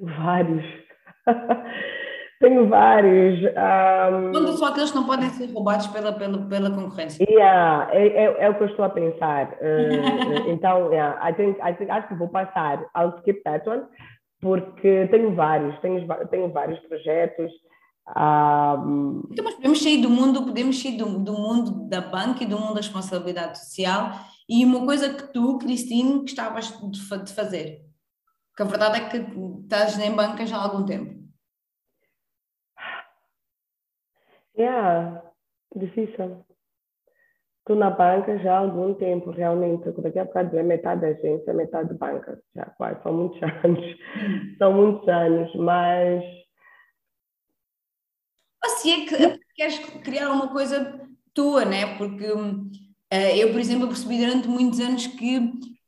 Vários. 0.00 0.64
Tenho 2.40 2.68
vários. 2.68 3.40
Um... 4.04 4.32
Quando 4.32 4.52
só 4.52 4.66
aqueles 4.66 4.90
que 4.90 4.96
não 4.98 5.06
podem 5.06 5.30
ser 5.30 5.50
roubados 5.50 5.86
pela, 5.86 6.12
pela, 6.12 6.46
pela 6.46 6.70
concorrência. 6.70 7.24
Yeah, 7.26 7.88
é, 7.90 8.06
é, 8.06 8.24
é 8.24 8.50
o 8.50 8.54
que 8.54 8.64
eu 8.64 8.68
estou 8.68 8.84
a 8.84 8.90
pensar. 8.90 9.52
Uh, 9.54 10.44
então, 10.50 10.92
yeah, 10.92 11.18
I 11.26 11.32
think, 11.32 11.58
I 11.62 11.72
think, 11.74 11.90
acho 11.90 12.08
que 12.08 12.14
vou 12.14 12.28
passar 12.28 12.84
ao 12.92 13.16
skip 13.16 13.42
that 13.44 13.66
one, 13.66 13.84
porque 14.42 15.08
tenho 15.10 15.34
vários, 15.34 15.78
tenho, 15.80 16.06
tenho 16.30 16.52
vários 16.52 16.78
projetos. 16.80 17.50
Um... 18.06 19.22
Então, 19.30 19.44
mas 19.44 19.54
podemos 19.54 19.82
sair 19.82 20.02
do 20.02 20.10
mundo, 20.10 20.44
podemos 20.44 20.80
sair 20.80 20.96
do, 20.96 21.18
do 21.18 21.32
mundo 21.32 21.88
da 21.88 22.00
banca 22.00 22.44
e 22.44 22.46
do 22.46 22.58
mundo 22.58 22.74
da 22.74 22.80
responsabilidade 22.80 23.58
social 23.58 24.10
e 24.48 24.64
uma 24.64 24.84
coisa 24.84 25.12
que 25.12 25.32
tu, 25.32 25.58
Cristine, 25.58 26.20
gostavas 26.20 26.68
de, 26.68 27.24
de 27.24 27.32
fazer. 27.34 27.84
Porque 28.50 28.62
a 28.62 28.66
verdade 28.66 28.98
é 28.98 29.08
que 29.08 29.16
estás 29.62 29.98
em 29.98 30.14
banca 30.14 30.46
já 30.46 30.58
há 30.58 30.62
algum 30.62 30.84
tempo. 30.84 31.24
Yeah, 34.56 35.22
difícil. 35.74 36.44
Estou 37.58 37.76
na 37.76 37.90
banca 37.90 38.38
já 38.38 38.54
há 38.54 38.58
algum 38.58 38.94
tempo, 38.94 39.30
realmente. 39.30 39.90
Daqui 39.90 40.18
a 40.18 40.24
bocado 40.26 40.56
é 40.58 40.62
metade 40.62 41.00
da 41.00 41.08
agência, 41.08 41.54
metade 41.54 41.94
banca. 41.94 42.40
Já 42.54 42.66
quase, 42.66 43.02
são 43.02 43.12
muitos 43.12 43.40
anos. 43.64 43.96
São 44.58 44.72
muitos 44.74 45.08
anos, 45.08 45.54
mas 45.56 46.22
ou 48.64 48.70
se 48.70 48.90
é 48.90 49.04
que 49.04 49.40
queres 49.54 49.78
criar 50.02 50.30
uma 50.30 50.48
coisa 50.48 51.00
tua, 51.34 51.64
né? 51.64 51.96
Porque 51.98 52.24
uh, 52.32 53.36
eu, 53.36 53.50
por 53.50 53.60
exemplo, 53.60 53.88
percebi 53.88 54.18
durante 54.18 54.48
muitos 54.48 54.80
anos 54.80 55.06
que 55.06 55.36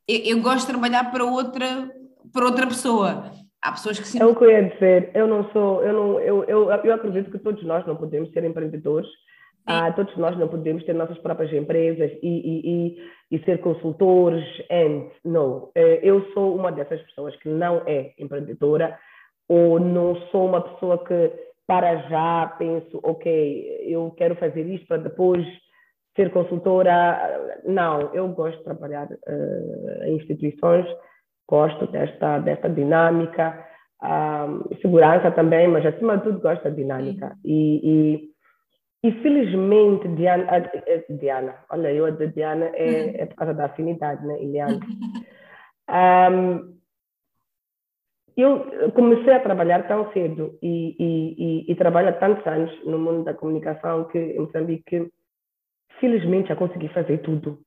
eu, 0.06 0.18
eu, 0.36 0.42
gosto 0.42 0.66
de 0.66 0.72
trabalhar 0.72 1.10
para 1.10 1.24
outra, 1.24 1.90
para 2.32 2.44
outra 2.44 2.66
pessoa. 2.66 3.30
Há 3.62 3.72
pessoas 3.72 3.98
que 3.98 4.06
sim. 4.06 4.20
É 4.20 4.26
o 4.26 4.36
que 4.36 4.44
eu 4.44 4.50
ia 4.50 4.68
dizer. 4.68 5.10
Eu 5.14 5.26
não 5.26 5.50
sou, 5.50 5.82
eu 5.82 5.92
não, 5.92 6.20
eu, 6.20 6.44
eu, 6.44 6.70
eu 6.70 6.94
acredito 6.94 7.30
que 7.30 7.38
todos 7.38 7.64
nós 7.64 7.86
não 7.86 7.96
podemos 7.96 8.30
ser 8.32 8.44
empreendedores. 8.44 9.08
Ah, 9.68 9.90
todos 9.90 10.16
nós 10.16 10.38
não 10.38 10.46
podemos 10.46 10.84
ter 10.84 10.94
nossas 10.94 11.18
próprias 11.18 11.52
empresas 11.52 12.12
e, 12.22 12.28
e, 12.28 12.96
e, 13.32 13.36
e 13.36 13.44
ser 13.44 13.60
consultores. 13.60 14.44
And 14.70 15.10
no, 15.24 15.72
eh, 15.74 15.98
eu 16.04 16.24
sou 16.32 16.54
uma 16.54 16.70
dessas 16.70 17.02
pessoas 17.02 17.34
que 17.36 17.48
não 17.48 17.82
é 17.84 18.12
empreendedora 18.16 18.96
ou 19.48 19.80
não 19.80 20.14
sou 20.30 20.46
uma 20.46 20.60
pessoa 20.60 21.04
que 21.04 21.32
para 21.66 21.96
já 22.08 22.54
penso, 22.58 23.00
ok, 23.02 23.84
eu 23.86 24.10
quero 24.16 24.36
fazer 24.36 24.62
isto 24.66 24.86
para 24.86 24.98
depois 24.98 25.46
ser 26.14 26.30
consultora. 26.32 27.60
Não, 27.64 28.14
eu 28.14 28.28
gosto 28.28 28.58
de 28.58 28.64
trabalhar 28.64 29.06
uh, 29.06 30.04
em 30.04 30.16
instituições, 30.16 30.86
gosto 31.48 31.86
desta, 31.88 32.38
desta 32.38 32.68
dinâmica, 32.68 33.66
uh, 34.02 34.76
segurança 34.80 35.30
também, 35.30 35.68
mas 35.68 35.84
acima 35.84 36.16
de 36.18 36.24
tudo 36.24 36.40
gosto 36.40 36.62
da 36.64 36.70
dinâmica. 36.70 37.36
E, 37.44 38.30
e, 39.02 39.08
e, 39.08 39.12
felizmente, 39.22 40.08
Diana, 40.08 40.46
Diana, 41.10 41.54
olha, 41.70 41.92
eu 41.92 42.06
a 42.06 42.10
Diana 42.10 42.70
é, 42.74 43.22
é 43.22 43.26
por 43.26 43.36
causa 43.36 43.54
da 43.54 43.66
afinidade, 43.66 44.24
né, 44.26 44.42
Eliana. 44.42 44.80
Um, 45.88 46.75
eu 48.36 48.92
comecei 48.92 49.32
a 49.32 49.40
trabalhar 49.40 49.88
tão 49.88 50.12
cedo 50.12 50.58
e, 50.62 50.94
e, 50.98 51.34
e, 51.38 51.72
e, 51.72 51.74
trabalho 51.74 52.10
há 52.10 52.12
tantos 52.12 52.46
anos 52.46 52.84
no 52.84 52.98
mundo 52.98 53.24
da 53.24 53.32
comunicação 53.32 54.04
que 54.04 54.18
em 54.18 54.40
Moçambique, 54.40 55.10
felizmente, 55.98 56.48
já 56.48 56.56
consegui 56.56 56.88
fazer 56.88 57.18
tudo. 57.18 57.58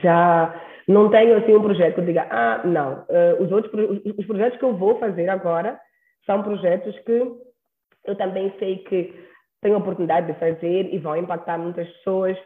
Já 0.00 0.60
não 0.88 1.10
tenho 1.10 1.36
assim 1.36 1.54
um 1.54 1.62
projeto 1.62 1.94
que 1.94 2.00
eu 2.00 2.06
diga, 2.06 2.26
ah, 2.30 2.62
não, 2.66 3.02
uh, 3.02 3.42
os 3.42 3.52
outros 3.52 3.72
os, 3.72 4.18
os 4.18 4.26
projetos 4.26 4.58
que 4.58 4.64
eu 4.64 4.76
vou 4.76 4.98
fazer 4.98 5.28
agora 5.28 5.78
são 6.26 6.42
projetos 6.42 6.98
que 7.00 7.22
eu 8.04 8.16
também 8.16 8.52
sei 8.58 8.78
que 8.78 9.14
tenho 9.62 9.76
a 9.76 9.78
oportunidade 9.78 10.26
de 10.26 10.38
fazer 10.38 10.92
e 10.92 10.98
vão 10.98 11.16
impactar 11.16 11.58
muitas 11.58 11.88
pessoas, 11.98 12.36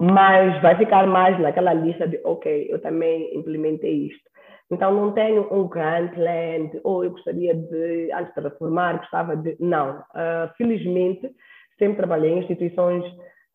mas 0.00 0.60
vai 0.62 0.76
ficar 0.76 1.06
mais 1.06 1.38
naquela 1.40 1.72
lista 1.72 2.06
de, 2.06 2.20
ok, 2.24 2.66
eu 2.70 2.80
também 2.80 3.36
implementei 3.36 4.06
isto. 4.06 4.33
Então, 4.70 4.94
não 4.94 5.12
tenho 5.12 5.52
um 5.52 5.68
grande 5.68 6.14
plan 6.14 6.68
de, 6.68 6.80
ou 6.84 7.04
eu 7.04 7.10
gostaria 7.10 7.54
de, 7.54 8.10
antes 8.12 8.34
de 8.34 8.40
reformar, 8.40 8.98
gostava 8.98 9.36
de. 9.36 9.56
Não. 9.60 9.98
Uh, 9.98 10.52
felizmente, 10.56 11.30
sempre 11.78 11.98
trabalhei 11.98 12.32
em 12.32 12.38
instituições, 12.38 13.04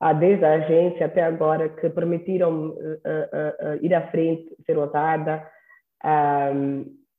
uh, 0.04 0.14
desde 0.20 0.46
a 0.46 0.54
agência 0.54 1.08
até 1.08 1.24
agora, 1.24 1.70
que 1.70 1.90
permitiram 1.90 2.70
uh, 2.70 3.80
ir 3.82 3.94
à 3.94 4.08
frente, 4.08 4.56
ser 4.66 4.78
ousada, 4.78 5.46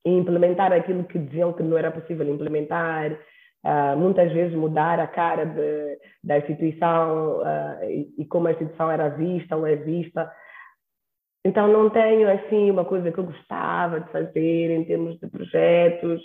e 0.07 0.11
implementar 0.11 0.73
aquilo 0.73 1.05
que 1.05 1.19
diziam 1.19 1.53
que 1.53 1.63
não 1.63 1.77
era 1.77 1.91
possível 1.91 2.27
implementar, 2.27 3.15
muitas 3.99 4.33
vezes 4.33 4.57
mudar 4.57 4.99
a 4.99 5.07
cara 5.07 5.45
de, 5.45 5.99
da 6.25 6.39
instituição 6.39 7.43
e, 7.83 8.09
e, 8.17 8.25
como 8.25 8.49
a 8.49 8.53
instituição 8.53 8.91
era 8.91 9.11
vista 9.11 9.55
ou 9.55 9.67
é 9.67 9.77
vista. 9.77 10.33
Então 11.45 11.69
não 11.69 11.89
tenho 11.91 12.31
assim 12.31 12.71
uma 12.71 12.85
coisa 12.85 13.11
que 13.11 13.19
eu 13.19 13.25
gostava 13.25 14.01
de 14.01 14.11
fazer 14.11 14.71
em 14.71 14.85
termos 14.85 15.19
de 15.19 15.27
projetos. 15.29 16.23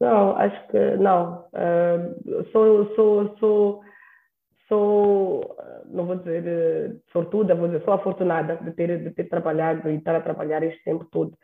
Não, 0.00 0.36
acho 0.36 0.68
que 0.68 0.96
não. 0.96 1.46
Uh, 1.52 2.44
sou, 2.52 2.94
sou, 2.94 3.36
sou, 3.38 3.80
sou, 4.68 5.56
não 5.86 6.06
vou 6.06 6.16
dizer 6.16 6.96
sortuda, 7.12 7.54
vou 7.54 7.68
dizer, 7.68 7.84
sou 7.84 7.94
afortunada 7.94 8.56
de 8.56 8.72
ter, 8.72 9.02
de 9.02 9.10
ter 9.10 9.24
trabalhado 9.24 9.88
e 9.88 9.96
estar 9.96 10.14
a 10.14 10.20
trabalhar 10.20 10.62
este 10.62 10.82
tempo 10.84 11.06
todo 11.10 11.36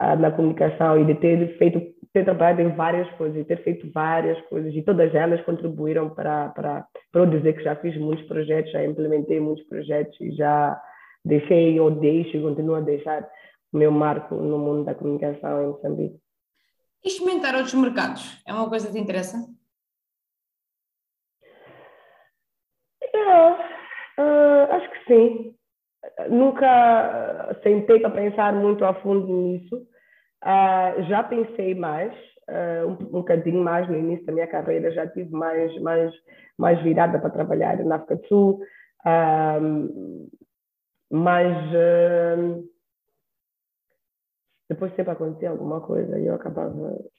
na 0.00 0.30
comunicação 0.30 0.98
e 1.00 1.04
de 1.04 1.14
ter 1.16 1.58
feito 1.58 1.80
ter 2.12 2.24
trabalhado 2.24 2.62
em 2.62 2.74
várias 2.74 3.08
coisas 3.12 3.36
e 3.36 3.44
ter 3.44 3.62
feito 3.62 3.90
várias 3.92 4.40
coisas 4.42 4.72
e 4.74 4.82
todas 4.82 5.14
elas 5.14 5.40
contribuíram 5.42 6.08
para 6.10 6.48
para 6.50 6.86
para 7.12 7.22
eu 7.22 7.26
dizer 7.26 7.54
que 7.54 7.64
já 7.64 7.74
fiz 7.76 7.96
muitos 7.96 8.24
projetos 8.26 8.70
já 8.70 8.84
implementei 8.84 9.40
muitos 9.40 9.66
projetos 9.66 10.18
e 10.20 10.30
já 10.32 10.80
deixei 11.28 11.78
ou 11.78 11.90
deixo 11.90 12.36
e 12.36 12.42
continuo 12.42 12.76
a 12.76 12.80
deixar 12.80 13.22
o 13.72 13.78
meu 13.78 13.90
marco 13.90 14.34
no 14.34 14.58
mundo 14.58 14.84
da 14.84 14.94
comunicação 14.94 15.62
em 15.62 15.66
Moçambique. 15.68 16.20
E 17.04 17.08
experimentar 17.08 17.54
outros 17.54 17.74
mercados 17.74 18.42
é 18.46 18.52
uma 18.52 18.68
coisa 18.68 18.86
que 18.86 18.94
te 18.94 18.98
interessa? 18.98 19.36
É, 23.14 23.50
uh, 23.50 24.72
acho 24.72 24.90
que 24.90 25.04
sim 25.06 25.54
nunca 26.30 27.56
sentei 27.62 28.00
para 28.00 28.10
pensar 28.10 28.52
muito 28.52 28.84
a 28.84 28.94
fundo 28.94 29.26
nisso. 29.26 29.76
Uh, 30.44 31.02
já 31.08 31.22
pensei 31.22 31.74
mais, 31.74 32.12
uh, 32.48 32.86
um, 32.86 32.92
um 32.92 33.20
bocadinho 33.20 33.62
mais 33.62 33.88
no 33.88 33.96
início 33.96 34.24
da 34.24 34.32
minha 34.32 34.46
carreira, 34.46 34.90
já 34.92 35.06
tive 35.06 35.30
mais, 35.30 35.76
mais, 35.80 36.12
mais 36.56 36.80
virada 36.82 37.18
para 37.18 37.30
trabalhar 37.30 37.76
na 37.84 37.96
África 37.96 38.16
do 38.16 38.26
Sul, 38.26 38.60
uh, 39.04 40.28
mas 41.10 41.56
depois 44.68 44.94
sempre 44.94 45.12
acontecia 45.12 45.50
alguma 45.50 45.80
coisa 45.80 46.18
e 46.18 46.26
eu 46.26 46.34
acabava 46.34 46.70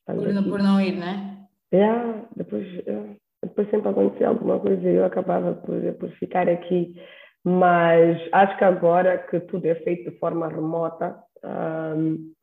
por, 0.06 0.28
aqui. 0.28 0.50
por 0.50 0.60
não 0.62 0.80
ir, 0.80 0.96
né? 0.98 1.48
Yeah, 1.74 2.26
depois, 2.36 2.68
yeah, 2.86 3.16
depois 3.42 3.70
sempre 3.70 3.90
acontecia 3.90 4.28
alguma 4.28 4.60
coisa 4.60 4.82
e 4.88 4.96
eu 4.96 5.06
acabava 5.06 5.54
por, 5.54 5.82
por 5.96 6.10
ficar 6.12 6.48
aqui 6.48 6.96
mas 7.44 8.18
acho 8.32 8.58
que 8.58 8.64
agora 8.64 9.18
que 9.18 9.40
tudo 9.42 9.66
é 9.66 9.76
feito 9.76 10.12
de 10.12 10.18
forma 10.18 10.48
remota, 10.48 11.18
um, 11.44 12.34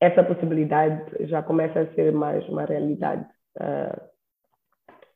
essa 0.00 0.24
possibilidade 0.24 1.28
já 1.28 1.42
começa 1.42 1.80
a 1.80 1.94
ser 1.94 2.12
mais 2.12 2.46
uma 2.48 2.64
realidade 2.64 3.26
uh, 3.60 4.00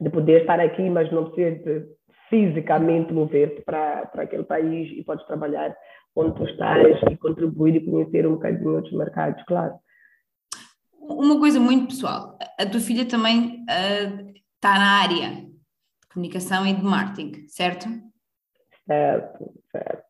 de 0.01 0.11
poder 0.11 0.42
estar 0.42 0.61
aqui, 0.61 0.88
mas 0.90 1.11
não 1.11 1.31
precisa 1.31 1.64
de 1.64 1.98
fisicamente 2.29 3.12
mover-te 3.12 3.62
para, 3.62 4.07
para 4.07 4.23
aquele 4.23 4.45
país 4.45 4.91
e 4.97 5.03
podes 5.03 5.27
trabalhar 5.27 5.77
onde 6.14 6.35
tu 6.37 6.45
estás 6.45 7.01
e 7.11 7.17
contribuir 7.17 7.77
e 7.77 7.85
conhecer 7.85 8.27
um 8.27 8.33
bocadinho 8.33 8.75
outros 8.75 8.93
mercados, 8.93 9.43
claro. 9.45 9.79
Uma 11.01 11.38
coisa 11.38 11.59
muito 11.59 11.88
pessoal, 11.88 12.38
a 12.59 12.67
tua 12.67 12.81
filha 12.81 13.07
também 13.07 13.64
uh, 13.64 14.35
está 14.55 14.75
na 14.79 15.03
área 15.03 15.31
de 15.31 16.09
comunicação 16.12 16.67
e 16.67 16.75
de 16.75 16.83
marketing, 16.83 17.47
certo? 17.49 17.88
Certo, 18.87 19.55
certo. 19.71 20.05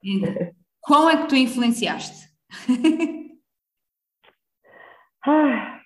Qual 0.81 1.09
é 1.09 1.19
que 1.19 1.29
tu 1.29 1.37
influenciaste? 1.37 2.29
ah, 5.25 5.78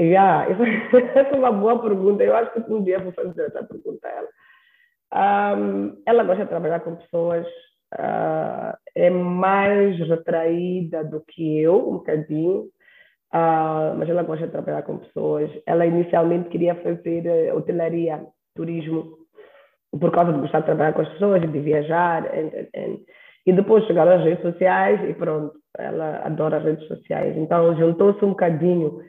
yeah, 0.00 0.46
essa 1.14 1.34
é 1.34 1.38
uma 1.38 1.52
boa 1.52 1.80
pergunta. 1.80 2.22
Eu 2.22 2.36
acho 2.36 2.52
que 2.52 2.72
um 2.72 2.82
dia 2.82 2.98
vou 2.98 3.12
fazer 3.12 3.46
essa 3.46 3.64
pergunta 3.64 4.06
a 4.06 4.10
ela. 4.10 5.56
Um, 5.56 6.02
ela 6.06 6.24
gosta 6.24 6.44
de 6.44 6.50
trabalhar 6.50 6.80
com 6.80 6.96
pessoas, 6.96 7.46
uh, 7.94 8.76
é 8.94 9.10
mais 9.10 9.98
retraída 9.98 11.04
do 11.04 11.22
que 11.26 11.60
eu, 11.60 11.76
um 11.88 11.92
bocadinho, 11.94 12.68
uh, 13.32 13.96
mas 13.96 14.08
ela 14.08 14.22
gosta 14.22 14.46
de 14.46 14.52
trabalhar 14.52 14.82
com 14.82 14.98
pessoas. 14.98 15.50
Ela 15.66 15.86
inicialmente 15.86 16.50
queria 16.50 16.74
fazer 16.76 17.24
uh, 17.26 17.56
hotelaria, 17.56 18.22
turismo, 18.54 19.16
por 19.98 20.10
causa 20.10 20.32
de 20.32 20.40
gostar 20.40 20.60
de 20.60 20.66
trabalhar 20.66 20.92
com 20.92 21.02
as 21.02 21.08
pessoas, 21.08 21.40
de 21.40 21.60
viajar. 21.60 22.26
And, 22.26 22.68
and, 22.76 22.98
e 23.46 23.52
depois 23.52 23.86
chegaram 23.86 24.12
as 24.12 24.24
redes 24.24 24.42
sociais 24.42 25.00
e 25.08 25.14
pronto, 25.14 25.54
ela 25.78 26.20
adora 26.24 26.58
as 26.58 26.64
redes 26.64 26.86
sociais. 26.86 27.34
Então 27.36 27.74
juntou-se 27.76 28.22
um 28.22 28.30
bocadinho 28.30 29.00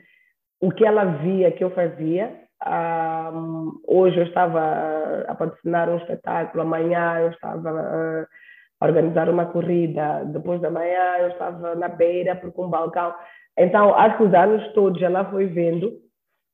o 0.60 0.70
que 0.70 0.84
ela 0.84 1.04
via 1.04 1.50
que 1.50 1.64
eu 1.64 1.70
fazia. 1.70 2.38
Um, 2.66 3.80
hoje 3.86 4.18
eu 4.18 4.24
estava 4.24 5.24
a 5.26 5.34
patrocinar 5.34 5.88
um 5.88 5.96
espetáculo, 5.96 6.62
amanhã 6.62 7.20
eu 7.20 7.30
estava 7.30 7.70
a 7.70 8.86
organizar 8.86 9.30
uma 9.30 9.46
corrida, 9.46 10.24
depois 10.26 10.60
da 10.60 10.70
manhã 10.70 11.16
eu 11.20 11.28
estava 11.28 11.74
na 11.74 11.88
beira 11.88 12.36
porque 12.36 12.60
um 12.60 12.68
balcão. 12.68 13.14
Então, 13.56 13.94
acho 13.94 14.18
que 14.18 14.24
os 14.24 14.34
anos 14.34 14.72
todos 14.74 15.00
ela 15.02 15.24
foi 15.30 15.46
vendo 15.46 15.92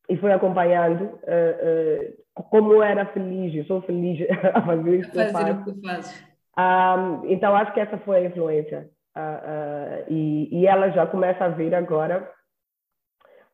e 0.09 0.17
foi 0.17 0.33
acompanhando 0.33 1.03
uh, 1.03 1.11
uh, 1.11 2.43
como 2.51 2.83
era 2.83 3.07
feliz, 3.07 3.55
eu 3.55 3.65
sou 3.65 3.83
feliz 3.83 4.27
a 4.55 4.63
fazer 4.63 5.01
isso 5.01 5.11
que 5.11 5.19
eu 5.19 5.31
faço. 5.31 6.25
Um, 6.59 7.27
então 7.27 7.55
acho 7.55 7.73
que 7.75 7.81
essa 7.81 7.99
foi 7.99 8.17
a 8.17 8.29
influência 8.29 8.89
uh, 9.17 10.05
e, 10.09 10.49
e, 10.51 10.67
ela 10.67 10.89
já 10.91 11.07
começa 11.07 11.45
a 11.45 11.49
ver 11.49 11.75
agora 11.75 12.27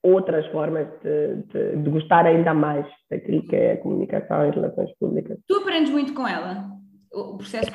outras 0.03 0.47
formas 0.49 0.89
de, 1.03 1.37
de, 1.53 1.77
de, 1.83 1.91
gostar 1.91 2.27
ainda 2.27 2.53
mais 2.53 2.87
daquilo 3.11 3.47
que 3.47 3.55
é 3.55 3.73
a 3.73 3.77
comunicação 3.81 4.47
e 4.47 4.51
relações 4.51 4.91
públicas. 4.99 5.39
Tu 5.47 5.55
aprendes 5.57 5.93
muito 5.93 6.13
com 6.13 6.27
ela. 6.27 6.67
O 7.13 7.37
processo 7.37 7.71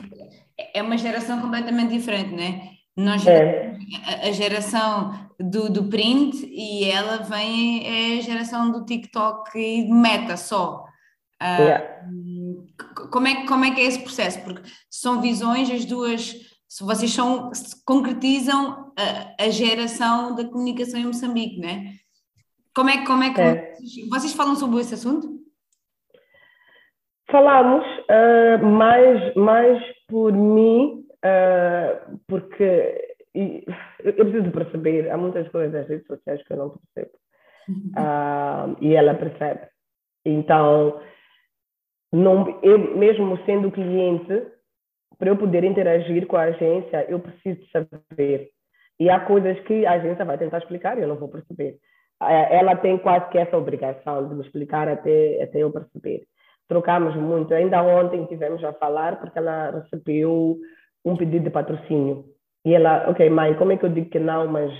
é 0.73 0.81
uma 0.81 0.97
geração 0.97 1.39
completamente 1.39 1.91
diferente, 1.91 2.31
não 2.31 2.43
é? 2.43 2.77
Nós 2.97 3.25
é. 3.27 3.77
a, 4.23 4.31
geração 4.31 5.13
do, 5.39 5.69
do 5.69 5.83
print 5.87 6.35
e 6.51 6.85
ela 6.85 7.17
vem 7.17 7.85
é 7.85 8.17
a 8.17 8.21
geração 8.21 8.71
do 8.71 8.83
TikTok 8.83 9.57
e 9.57 9.83
de 9.83 9.91
meta 9.91 10.35
só. 10.35 10.83
Uh, 11.41 11.61
yeah. 11.61 11.85
como, 13.11 13.27
é, 13.27 13.45
como 13.45 13.63
é 13.63 13.71
que 13.71 13.81
é 13.81 13.83
esse 13.83 13.99
processo? 13.99 14.41
Porque 14.41 14.63
são 14.89 15.21
visões, 15.21 15.69
as 15.69 15.85
duas, 15.85 16.33
se 16.67 16.83
vocês 16.83 17.13
são, 17.13 17.53
se 17.53 17.85
concretizam 17.85 18.91
a, 18.97 19.43
a, 19.43 19.49
geração 19.51 20.35
da 20.35 20.45
comunicação 20.45 20.99
em 20.99 21.05
Moçambique, 21.05 21.59
não 21.59 21.69
é? 21.69 21.93
Como 22.77 22.91
é, 22.91 23.03
como 23.03 23.23
é 23.23 23.33
que 23.33 23.41
é. 23.41 23.73
vocês 24.07 24.35
falam 24.35 24.55
sobre 24.55 24.81
esse 24.81 24.93
assunto? 24.93 25.27
Falamos, 27.31 27.83
uh, 28.01 28.63
mais, 28.63 29.33
mais 29.33 29.83
por 30.07 30.31
mim, 30.31 31.03
uh, 31.25 32.19
porque 32.27 33.15
eu 33.33 34.13
preciso 34.13 34.51
perceber, 34.51 35.09
há 35.09 35.17
muitas 35.17 35.49
coisas 35.49 35.73
nas 35.73 35.89
redes 35.89 36.05
sociais 36.05 36.43
que 36.43 36.53
eu 36.53 36.57
não 36.57 36.77
percebo. 36.93 37.17
Uh, 37.97 38.77
e 38.85 38.93
ela 38.93 39.15
percebe. 39.15 39.67
Então, 40.23 41.01
não, 42.13 42.59
eu 42.61 42.95
mesmo 42.95 43.43
sendo 43.43 43.71
cliente, 43.71 44.45
para 45.17 45.29
eu 45.29 45.35
poder 45.35 45.63
interagir 45.63 46.27
com 46.27 46.37
a 46.37 46.43
agência, 46.43 47.07
eu 47.09 47.19
preciso 47.19 47.59
saber. 47.71 48.51
E 48.99 49.09
há 49.09 49.19
coisas 49.19 49.59
que 49.61 49.83
a 49.83 49.93
agência 49.93 50.23
vai 50.23 50.37
tentar 50.37 50.59
explicar 50.59 50.95
e 50.95 51.01
eu 51.01 51.07
não 51.07 51.15
vou 51.15 51.27
perceber. 51.27 51.79
Ela 52.19 52.75
tem 52.75 52.97
quase 52.97 53.29
que 53.29 53.37
essa 53.37 53.57
obrigação 53.57 54.27
de 54.27 54.35
me 54.35 54.41
explicar 54.41 54.87
até, 54.87 55.43
até 55.43 55.59
eu 55.59 55.71
perceber. 55.71 56.25
Trocamos 56.67 57.15
muito. 57.15 57.53
Ainda 57.53 57.81
ontem 57.83 58.25
tivemos 58.25 58.63
a 58.63 58.73
falar 58.73 59.19
porque 59.19 59.37
ela 59.37 59.71
recebeu 59.71 60.57
um 61.05 61.15
pedido 61.15 61.45
de 61.45 61.49
patrocínio. 61.49 62.25
E 62.65 62.73
ela, 62.73 63.09
ok, 63.09 63.29
mãe, 63.29 63.53
como 63.55 63.71
é 63.71 63.77
que 63.77 63.85
eu 63.85 63.89
digo 63.89 64.09
que 64.09 64.19
não, 64.19 64.47
mas. 64.47 64.71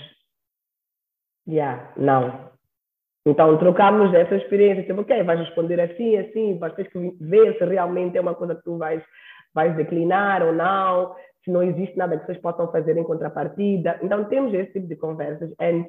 Yeah, 1.48 1.94
não. 1.96 2.50
Então 3.26 3.58
trocamos 3.58 4.14
essa 4.14 4.36
experiência, 4.36 4.84
tipo, 4.84 5.02
ok, 5.02 5.22
vais 5.24 5.40
responder 5.40 5.80
assim, 5.82 6.18
assim, 6.18 6.58
vais 6.58 6.74
ter 6.76 6.90
que 6.90 7.14
ver 7.20 7.58
se 7.58 7.66
realmente 7.66 8.18
é 8.18 8.22
uma 8.22 8.34
coisa 8.34 8.56
que 8.56 8.64
tu 8.64 8.78
vais, 8.78 9.04
vais 9.54 9.76
declinar 9.76 10.44
ou 10.44 10.54
não, 10.54 11.14
se 11.44 11.52
não 11.52 11.62
existe 11.62 11.98
nada 11.98 12.18
que 12.18 12.26
vocês 12.26 12.38
possam 12.40 12.72
fazer 12.72 12.98
em 12.98 13.04
contrapartida. 13.04 14.00
Então, 14.02 14.26
temos 14.26 14.54
esse 14.54 14.74
tipo 14.74 14.88
de 14.88 14.96
conversas. 14.96 15.54
And, 15.60 15.86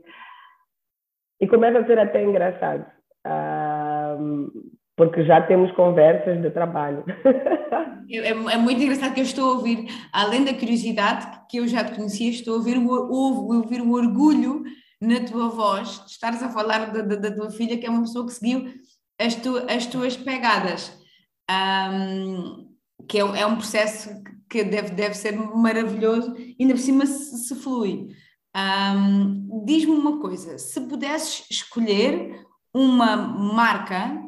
e 1.40 1.46
começa 1.46 1.78
a 1.78 1.86
ser 1.86 1.98
até 1.98 2.24
engraçado, 2.24 2.84
um, 3.26 4.48
porque 4.96 5.24
já 5.24 5.42
temos 5.42 5.70
conversas 5.72 6.40
de 6.40 6.50
trabalho. 6.50 7.04
É, 8.10 8.28
é, 8.28 8.56
muito 8.56 8.82
engraçado 8.82 9.12
que 9.12 9.20
eu 9.20 9.24
estou 9.24 9.50
a 9.50 9.54
ouvir, 9.56 9.86
além 10.14 10.42
da 10.42 10.54
curiosidade 10.54 11.26
que 11.46 11.58
eu 11.58 11.68
já 11.68 11.84
te 11.84 11.94
conhecia, 11.94 12.30
estou 12.30 12.54
a 12.54 12.56
ouvir 12.56 12.78
o, 12.78 12.88
ouvir 12.88 13.82
o 13.82 13.92
orgulho 13.92 14.64
na 14.98 15.20
tua 15.20 15.50
voz, 15.50 16.02
de 16.06 16.12
estares 16.12 16.42
a 16.42 16.48
falar 16.48 16.90
da, 16.90 17.02
da, 17.02 17.16
da, 17.16 17.34
tua 17.34 17.50
filha, 17.50 17.76
que 17.76 17.84
é 17.84 17.90
uma 17.90 18.00
pessoa 18.00 18.26
que 18.26 18.32
seguiu 18.32 18.72
as, 19.20 19.34
tu, 19.34 19.58
as 19.68 19.84
tuas 19.84 20.16
pegadas. 20.16 20.90
Um, 21.50 22.68
que 23.06 23.18
é, 23.18 23.20
é, 23.20 23.46
um 23.46 23.56
processo 23.56 24.10
que 24.48 24.64
deve, 24.64 24.90
deve 24.90 25.14
ser 25.14 25.32
maravilhoso, 25.32 26.34
e 26.36 26.56
ainda 26.60 26.74
por 26.74 26.80
cima 26.80 27.06
se, 27.06 27.46
se 27.46 27.54
flui. 27.56 28.08
Um, 28.56 29.64
Diz-me 29.64 29.92
uma 29.92 30.20
coisa: 30.20 30.58
se 30.58 30.80
pudesses 30.80 31.46
escolher 31.50 32.46
uma 32.72 33.16
marca 33.16 34.22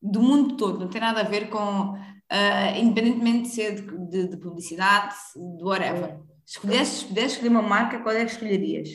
do 0.00 0.20
mundo 0.20 0.56
todo, 0.56 0.80
não 0.80 0.88
tem 0.88 1.00
nada 1.00 1.20
a 1.20 1.24
ver 1.24 1.48
com, 1.48 1.92
uh, 1.92 2.76
independentemente 2.76 3.42
de 3.42 3.48
ser 3.48 3.74
de, 3.74 4.08
de, 4.08 4.28
de, 4.28 4.36
publicidade, 4.36 5.14
de 5.34 5.64
whatever, 5.64 6.20
se 6.44 6.60
pudesses, 6.60 7.00
se 7.00 7.06
pudesses 7.06 7.32
escolher 7.34 7.50
uma 7.50 7.62
marca, 7.62 8.00
qual 8.02 8.14
é 8.14 8.24
que 8.24 8.32
escolherias? 8.32 8.88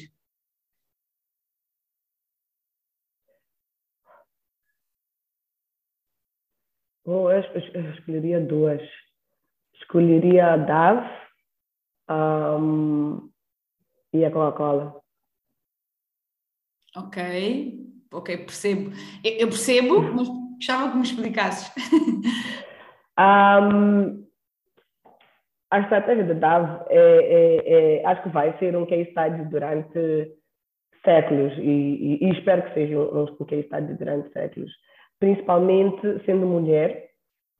Oh, 7.05 7.31
eu, 7.31 7.41
eu, 7.73 7.91
escolheria 7.93 8.41
duas. 8.41 8.81
Escolheria 9.75 10.53
a 10.53 10.57
DAV 10.57 11.09
um, 12.09 13.29
e 14.13 14.25
a 14.25 14.31
Coca-Cola. 14.31 14.99
Ok, 16.95 17.19
ok, 18.11 18.37
percebo. 18.37 18.91
Eu 19.23 19.47
percebo, 19.47 20.01
mas 20.01 20.27
gostava 20.55 20.91
que 20.91 20.97
me 20.97 21.03
explicasses. 21.03 21.71
um, 23.19 24.25
a 25.69 25.79
estratégia 25.79 26.23
da 26.23 26.33
DAV 26.33 26.85
é, 26.89 26.97
é, 26.97 27.99
é, 28.01 28.05
acho 28.05 28.23
que 28.23 28.29
vai 28.29 28.57
ser 28.57 28.75
um 28.75 28.85
case 28.85 29.11
study 29.11 29.43
durante 29.49 30.33
séculos 31.03 31.53
e, 31.57 31.61
e, 31.61 32.25
e 32.25 32.31
espero 32.31 32.63
que 32.63 32.73
seja 32.73 32.97
um, 32.97 33.23
um 33.23 33.45
case 33.45 33.67
study 33.67 33.93
durante 33.93 34.31
séculos 34.31 34.71
principalmente 35.19 36.23
sendo 36.25 36.45
mulher, 36.45 37.09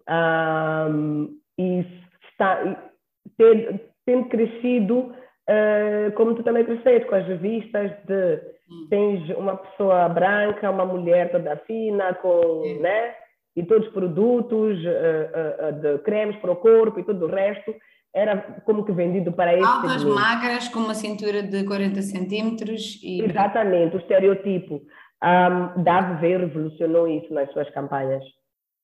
um, 0.09 1.37
e 1.57 1.85
está, 2.31 2.91
ter, 3.37 3.91
tendo 4.05 4.29
crescido 4.29 5.13
uh, 5.49 6.11
como 6.13 6.35
tu 6.35 6.43
também 6.43 6.65
cresceste, 6.65 7.07
com 7.07 7.15
as 7.15 7.27
revistas 7.27 7.91
de 8.05 8.41
hum. 8.69 8.87
tens 8.89 9.29
uma 9.37 9.57
pessoa 9.57 10.09
branca, 10.09 10.69
uma 10.69 10.85
mulher 10.85 11.31
toda 11.31 11.57
fina, 11.65 12.13
com, 12.15 12.79
né? 12.79 13.15
E 13.55 13.63
todos 13.63 13.87
os 13.87 13.93
produtos 13.93 14.77
uh, 14.85 15.69
uh, 15.69 15.81
de 15.81 15.97
cremes 16.03 16.35
para 16.37 16.51
o 16.51 16.55
corpo 16.55 16.99
e 16.99 17.03
tudo 17.03 17.25
o 17.25 17.29
resto 17.29 17.73
era 18.13 18.37
como 18.65 18.83
que 18.83 18.91
vendido 18.91 19.31
para 19.31 19.53
esse 19.53 19.63
Altas, 19.63 20.03
magras, 20.03 20.67
com 20.69 20.79
uma 20.79 20.95
cintura 20.95 21.43
de 21.43 21.63
40 21.63 22.01
centímetros. 22.01 22.99
E... 23.03 23.21
Exatamente, 23.21 23.95
o 23.95 23.99
estereotipo. 23.99 24.81
Um, 25.23 25.83
Davi 25.83 26.21
veio 26.21 26.39
revolucionou 26.39 27.07
isso 27.07 27.31
nas 27.33 27.51
suas 27.51 27.69
campanhas, 27.71 28.23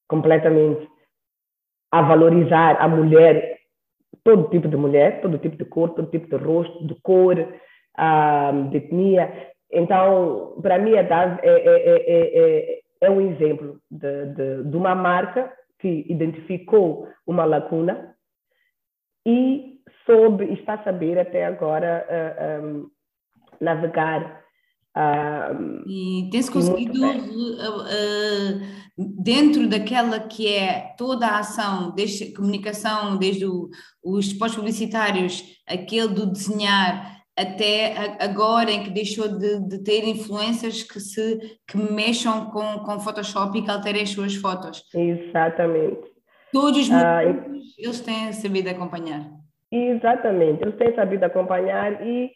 completamente. 0.08 0.88
A 1.92 2.02
valorizar 2.02 2.78
a 2.80 2.88
mulher, 2.88 3.53
todo 4.24 4.50
tipo 4.50 4.68
de 4.68 4.78
mulher, 4.78 5.22
todo 5.22 5.38
tipo 5.38 5.58
de 5.58 5.66
cor, 5.66 5.90
todo 5.92 6.10
tipo 6.10 6.28
de 6.28 6.44
rosto, 6.44 6.88
de 6.88 6.96
cor, 7.02 7.38
um, 7.38 8.70
de 8.70 8.78
etnia. 8.78 9.52
Então, 9.72 10.58
para 10.62 10.78
mim, 10.80 10.98
a 10.98 11.02
Davi 11.02 11.40
é, 11.44 11.50
é, 11.50 12.04
é, 12.08 12.80
é, 13.02 13.10
um 13.10 13.22
exemplo 13.22 13.80
de, 13.90 14.26
de, 14.28 14.64
de 14.64 14.78
uma 14.78 14.96
marca 14.96 15.52
que 15.80 16.06
identificou 16.08 17.08
uma 17.28 17.44
lacuna 17.44 18.16
e 19.26 19.80
soube, 20.06 20.46
está 20.54 20.76
a 20.76 20.84
saber 20.84 21.18
até 21.20 21.46
agora 21.46 22.06
uh, 22.10 22.66
um, 22.66 22.90
navegar 23.60 24.43
e 25.88 26.30
tem-se 26.32 26.52
conseguido, 26.52 27.00
dentro 28.98 29.68
daquela 29.68 30.20
que 30.20 30.48
é 30.48 30.94
toda 30.98 31.26
a 31.26 31.40
ação, 31.40 31.92
desde 31.96 32.26
a 32.26 32.36
comunicação, 32.36 33.18
desde 33.18 33.46
o, 33.46 33.70
os 34.04 34.28
spots 34.28 34.56
publicitários, 34.56 35.44
aquele 35.68 36.10
do 36.10 36.28
desenhar, 36.28 37.22
até 37.36 38.16
agora 38.20 38.70
em 38.70 38.84
que 38.84 38.92
deixou 38.92 39.28
de, 39.28 39.68
de, 39.68 39.84
ter 39.84 40.08
influências 40.08 40.84
que 40.84 41.00
se 41.00 41.40
que 41.68 41.76
mexam 41.76 42.52
com, 42.52 42.80
com 42.80 43.00
Photoshop 43.00 43.58
e 43.58 43.64
que 43.64 43.72
alterem 43.72 44.04
as 44.04 44.10
suas 44.10 44.36
fotos. 44.36 44.84
Exatamente. 44.94 46.14
Todos 46.52 46.78
os 46.78 46.92
ah, 46.92 47.24
eles 47.80 48.00
têm 48.02 48.32
sabido 48.32 48.70
acompanhar. 48.70 49.28
Exatamente, 49.72 50.62
eles 50.62 50.76
têm 50.76 50.94
sabido 50.94 51.24
acompanhar 51.24 52.06
e 52.06 52.30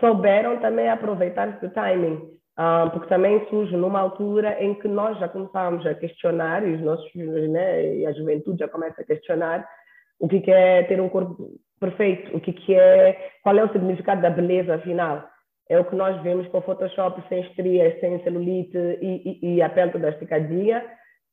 souberam 0.00 0.58
também 0.60 0.88
aproveitar 0.88 1.58
do 1.60 1.70
timing, 1.70 2.16
uh, 2.58 2.90
porque 2.92 3.08
também 3.08 3.46
surge 3.48 3.76
numa 3.76 4.00
altura 4.00 4.62
em 4.62 4.74
que 4.74 4.88
nós 4.88 5.18
já 5.18 5.28
começámos 5.28 5.86
a 5.86 5.94
questionar, 5.94 6.66
e 6.66 6.74
os 6.74 6.80
nossos 6.80 7.14
né, 7.14 7.96
e 7.96 8.06
a 8.06 8.12
juventude 8.12 8.58
já 8.58 8.68
começa 8.68 9.00
a 9.00 9.04
questionar 9.04 9.66
o 10.20 10.28
que, 10.28 10.40
que 10.40 10.50
é 10.50 10.82
ter 10.84 11.00
um 11.00 11.08
corpo 11.08 11.50
perfeito, 11.80 12.36
o 12.36 12.40
que, 12.40 12.52
que 12.52 12.74
é, 12.74 13.30
qual 13.42 13.56
é 13.56 13.64
o 13.64 13.72
significado 13.72 14.20
da 14.20 14.30
beleza 14.30 14.74
afinal. 14.74 15.24
É 15.70 15.78
o 15.78 15.84
que 15.84 15.94
nós 15.94 16.20
vemos 16.22 16.48
com 16.48 16.58
o 16.58 16.62
Photoshop 16.62 17.22
sem 17.28 17.42
estrias, 17.42 18.00
sem 18.00 18.22
celulite 18.22 18.76
e, 18.76 19.38
e, 19.42 19.54
e 19.54 19.62
a 19.62 19.68
pele 19.68 19.92
toda 19.92 20.08
esticadinha, 20.08 20.82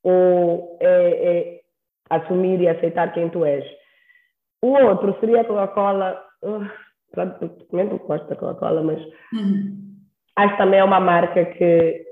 ou 0.03 0.77
é, 0.81 0.87
é 0.87 1.59
assumir 2.09 2.61
e 2.61 2.67
aceitar 2.67 3.13
quem 3.13 3.29
tu 3.29 3.45
és. 3.45 3.65
O 4.61 4.71
outro 4.71 5.17
seria 5.19 5.43
Coca-Cola. 5.43 6.21
Uh, 6.43 6.84
também 7.15 7.85
não 7.87 7.97
gosto 7.97 8.27
da 8.27 8.35
Coca-Cola, 8.35 8.83
mas 8.83 9.01
uhum. 9.33 9.95
acho 10.37 10.51
que 10.51 10.57
também 10.57 10.79
é 10.79 10.83
uma 10.83 10.99
marca 10.99 11.45
que 11.45 12.05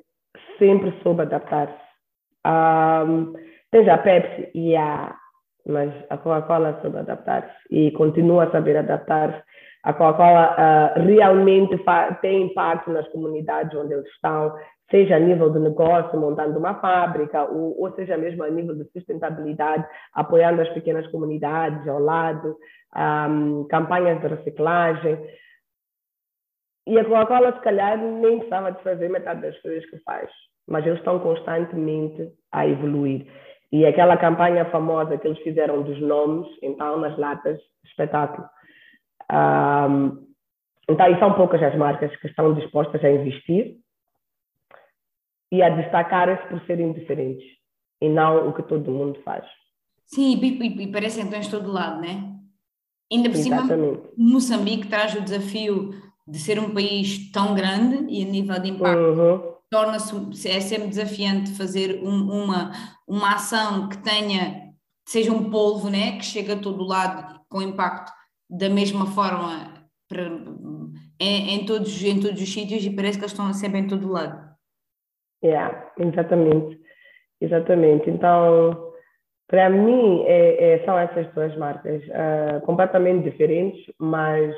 sempre 0.58 0.94
soube 1.04 1.22
adaptar-se. 1.22 1.84
Um, 2.46 3.34
tem 3.72 3.86
já 3.86 3.96
a 3.96 3.98
Pepsi 3.98 4.52
e 4.54 4.76
a 4.76 5.16
mas 5.66 5.94
a 6.10 6.18
Coca-Cola 6.18 6.80
soube 6.82 6.98
adaptar-se 6.98 7.54
e 7.72 7.92
continua 7.92 8.44
a 8.44 8.52
saber 8.52 8.78
adaptar-se. 8.78 9.42
A 9.84 9.91
Coca-Cola 9.91 10.56
uh, 10.56 11.02
realmente 11.06 11.78
tem 12.22 12.43
impacto 12.43 12.89
nas 12.89 13.08
comunidades 13.10 13.78
onde 13.78 13.93
eles 13.93 14.08
estão, 14.08 14.56
seja 14.89 15.17
a 15.17 15.19
nível 15.19 15.50
de 15.50 15.60
negócio, 15.60 16.17
montando 16.17 16.58
uma 16.58 16.76
fábrica, 16.76 17.43
ou, 17.43 17.78
ou 17.82 17.91
seja 17.93 18.17
mesmo 18.17 18.43
a 18.43 18.50
nível 18.50 18.76
de 18.76 18.86
sustentabilidade, 18.91 19.86
apoiando 20.13 20.62
as 20.62 20.69
pequenas 20.69 21.06
comunidades 21.08 21.86
ao 21.86 22.00
lado, 22.00 22.56
um, 22.96 23.67
campanhas 23.69 24.22
de 24.22 24.28
reciclagem. 24.28 25.19
E 26.88 26.98
a 26.98 27.04
Coca-Cola, 27.04 27.54
se 27.54 27.60
calhar, 27.60 27.98
nem 27.98 28.38
precisava 28.38 28.72
de 28.72 28.84
fazer 28.84 29.10
metade 29.10 29.41
das 29.41 29.60
coisas 29.62 29.86
que 29.89 29.98
faz, 30.00 30.30
mas 30.65 30.86
eles 30.86 31.00
estão 31.00 31.19
constantemente 31.19 32.32
a 32.54 32.65
evoluir. 32.65 33.28
E 33.69 33.86
aquela 33.86 34.15
campanha 34.15 34.63
famosa 34.65 35.17
que 35.17 35.28
eles 35.28 35.39
fizeram 35.39 35.82
dos 35.82 36.00
nomes, 36.00 36.48
então, 36.62 37.00
nas 37.00 37.17
latas, 37.17 37.60
espetáculo. 37.84 38.48
Um, 39.34 40.24
então, 40.88 41.08
e 41.08 41.17
são 41.17 41.34
poucas 41.34 41.63
as 41.63 41.76
marcas 41.76 42.15
que 42.17 42.28
estão 42.28 42.54
dispostas 42.54 43.04
a 43.04 43.10
investir 43.10 43.78
e 45.52 45.63
a 45.63 45.69
destacar-se 45.69 46.48
por 46.50 46.62
serem 46.65 46.93
diferentes 46.93 47.43
e 48.02 48.10
não 48.10 48.50
o 48.50 48.54
que 48.54 48.62
todo 48.63 48.91
mundo 48.91 49.19
faz. 49.24 49.46
Sim, 50.06 50.36
e, 50.36 50.84
e, 50.84 50.91
parecem 50.91 51.28
que 51.28 51.36
estão 51.36 51.58
em 51.58 51.62
todo 51.62 51.72
lado, 51.72 52.02
né? 52.02 52.32
Ainda 53.12 53.30
por 53.30 53.38
cima, 53.38 53.63
Moçambique 54.17 54.88
traz 54.88 55.15
o 55.15 55.22
desafio 55.22 55.91
de 56.28 56.39
ser 56.39 56.60
um 56.60 56.74
país 56.74 57.32
tão 57.32 57.56
grande 57.56 58.06
e 58.10 58.24
a 58.24 58.26
nível 58.26 58.60
de 58.60 58.69
impacto 58.69 59.00
uhum. 59.00 59.54
torna-se 59.69 60.50
é 60.50 60.60
sempre 60.60 60.88
desafiante 60.88 61.52
fazer 61.52 62.02
um, 62.04 62.43
uma, 62.43 62.72
uma 63.08 63.36
ação 63.36 63.88
que 63.88 63.98
tenha, 63.98 64.74
seja 65.06 65.32
um 65.32 65.50
polvo, 65.50 65.89
né, 65.89 66.17
que 66.17 66.26
chega 66.26 66.54
a 66.54 66.60
todo 66.60 66.84
lado 66.84 67.39
com 67.50 67.62
impacto 67.62 68.12
da 68.58 68.70
mesma 68.70 69.08
forma 69.08 69.89
para, 70.08 70.30
em, 71.20 71.56
em, 71.56 71.66
todos, 71.66 72.04
em 72.04 72.20
todos 72.20 72.42
os 72.42 72.54
sítios 72.54 72.86
e 72.86 72.96
parece 72.96 73.18
que 73.18 73.24
eles 73.24 73.32
estão 73.32 73.52
sempre 73.54 73.80
em 73.80 73.88
todo 73.88 74.12
lado. 74.12 74.54
Yeah, 75.44 75.92
exatamente, 75.98 76.80
exatamente. 77.42 78.10
Então, 78.10 78.94
para 79.48 79.70
mim, 79.70 80.24
é, 80.26 80.74
é, 80.74 80.86
são 80.86 80.98
essas 80.98 81.28
duas 81.34 81.56
marcas, 81.58 82.02
uh, 82.04 82.62
completamente 82.66 83.30
diferentes, 83.30 83.92
mas 84.00 84.56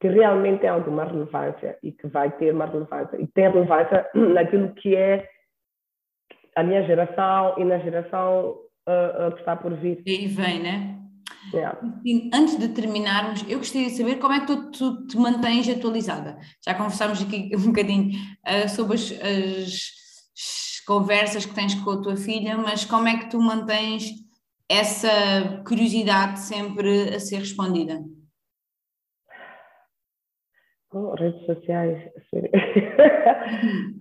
que 0.00 0.08
realmente 0.08 0.60
têm 0.60 0.68
alguma 0.68 1.04
relevância 1.04 1.78
e 1.82 1.92
que 1.92 2.06
vai 2.08 2.30
ter 2.32 2.52
uma 2.52 2.66
relevância. 2.66 3.16
E 3.20 3.26
tem 3.28 3.48
relevância 3.48 4.10
naquilo 4.14 4.74
que 4.74 4.94
é 4.94 5.28
a 6.56 6.62
minha 6.62 6.82
geração 6.82 7.54
e 7.56 7.64
na 7.64 7.78
geração 7.78 8.58
uh, 8.86 9.28
uh, 9.28 9.32
que 9.32 9.40
está 9.40 9.56
por 9.56 9.72
vir. 9.74 10.02
E 10.04 10.26
vem, 10.26 10.60
né? 10.60 11.03
Yeah. 11.52 11.78
Antes 12.32 12.58
de 12.58 12.68
terminarmos, 12.68 13.44
eu 13.48 13.58
gostaria 13.58 13.88
de 13.88 13.96
saber 13.96 14.16
como 14.16 14.34
é 14.34 14.40
que 14.40 14.46
tu, 14.46 14.70
tu 14.70 15.06
te 15.06 15.16
mantens 15.16 15.68
atualizada. 15.68 16.38
Já 16.64 16.74
conversámos 16.74 17.22
aqui 17.22 17.50
um 17.56 17.66
bocadinho 17.66 18.12
uh, 18.46 18.68
sobre 18.68 18.94
as, 18.94 19.12
as, 19.12 20.04
conversas 20.86 21.46
que 21.46 21.54
tens 21.54 21.74
com 21.76 21.92
a 21.92 22.02
tua 22.02 22.16
filha, 22.16 22.58
mas 22.58 22.84
como 22.84 23.08
é 23.08 23.16
que 23.16 23.30
tu 23.30 23.40
mantens 23.40 24.10
essa 24.68 25.08
curiosidade 25.66 26.40
sempre 26.40 27.14
a 27.14 27.20
ser 27.20 27.38
respondida? 27.38 28.02
Oh, 30.92 31.14
redes 31.14 31.44
sociais. 31.46 32.10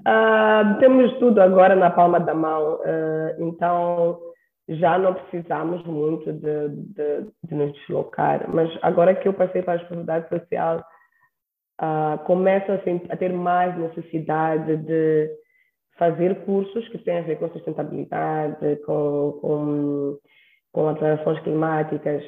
uh, 0.05 0.77
temos 0.79 1.17
tudo 1.19 1.41
agora 1.41 1.75
na 1.75 1.89
palma 1.89 2.19
da 2.19 2.33
mão, 2.35 2.75
uh, 2.75 3.33
então 3.39 4.19
já 4.67 4.97
não 4.97 5.13
precisamos 5.13 5.83
muito 5.85 6.31
de, 6.31 6.69
de, 6.69 7.27
de, 7.43 7.55
nos 7.55 7.73
deslocar, 7.73 8.49
mas 8.53 8.69
agora 8.81 9.15
que 9.15 9.27
eu 9.27 9.33
passei 9.33 9.61
para 9.61 9.73
a 9.73 9.77
responsabilidade 9.77 10.29
social, 10.29 10.83
uh, 11.81 12.17
começo 12.25 12.71
a, 12.71 12.75
a, 13.13 13.17
ter 13.17 13.33
mais 13.33 13.77
necessidade 13.77 14.77
de 14.77 15.29
fazer 15.97 16.43
cursos 16.45 16.87
que 16.89 16.97
têm 16.99 17.19
a 17.19 17.23
ver 17.23 17.37
com 17.39 17.49
sustentabilidade, 17.49 18.77
com, 18.85 19.37
com, 19.41 20.17
com 20.71 20.87
alterações 20.87 21.39
climáticas, 21.41 22.23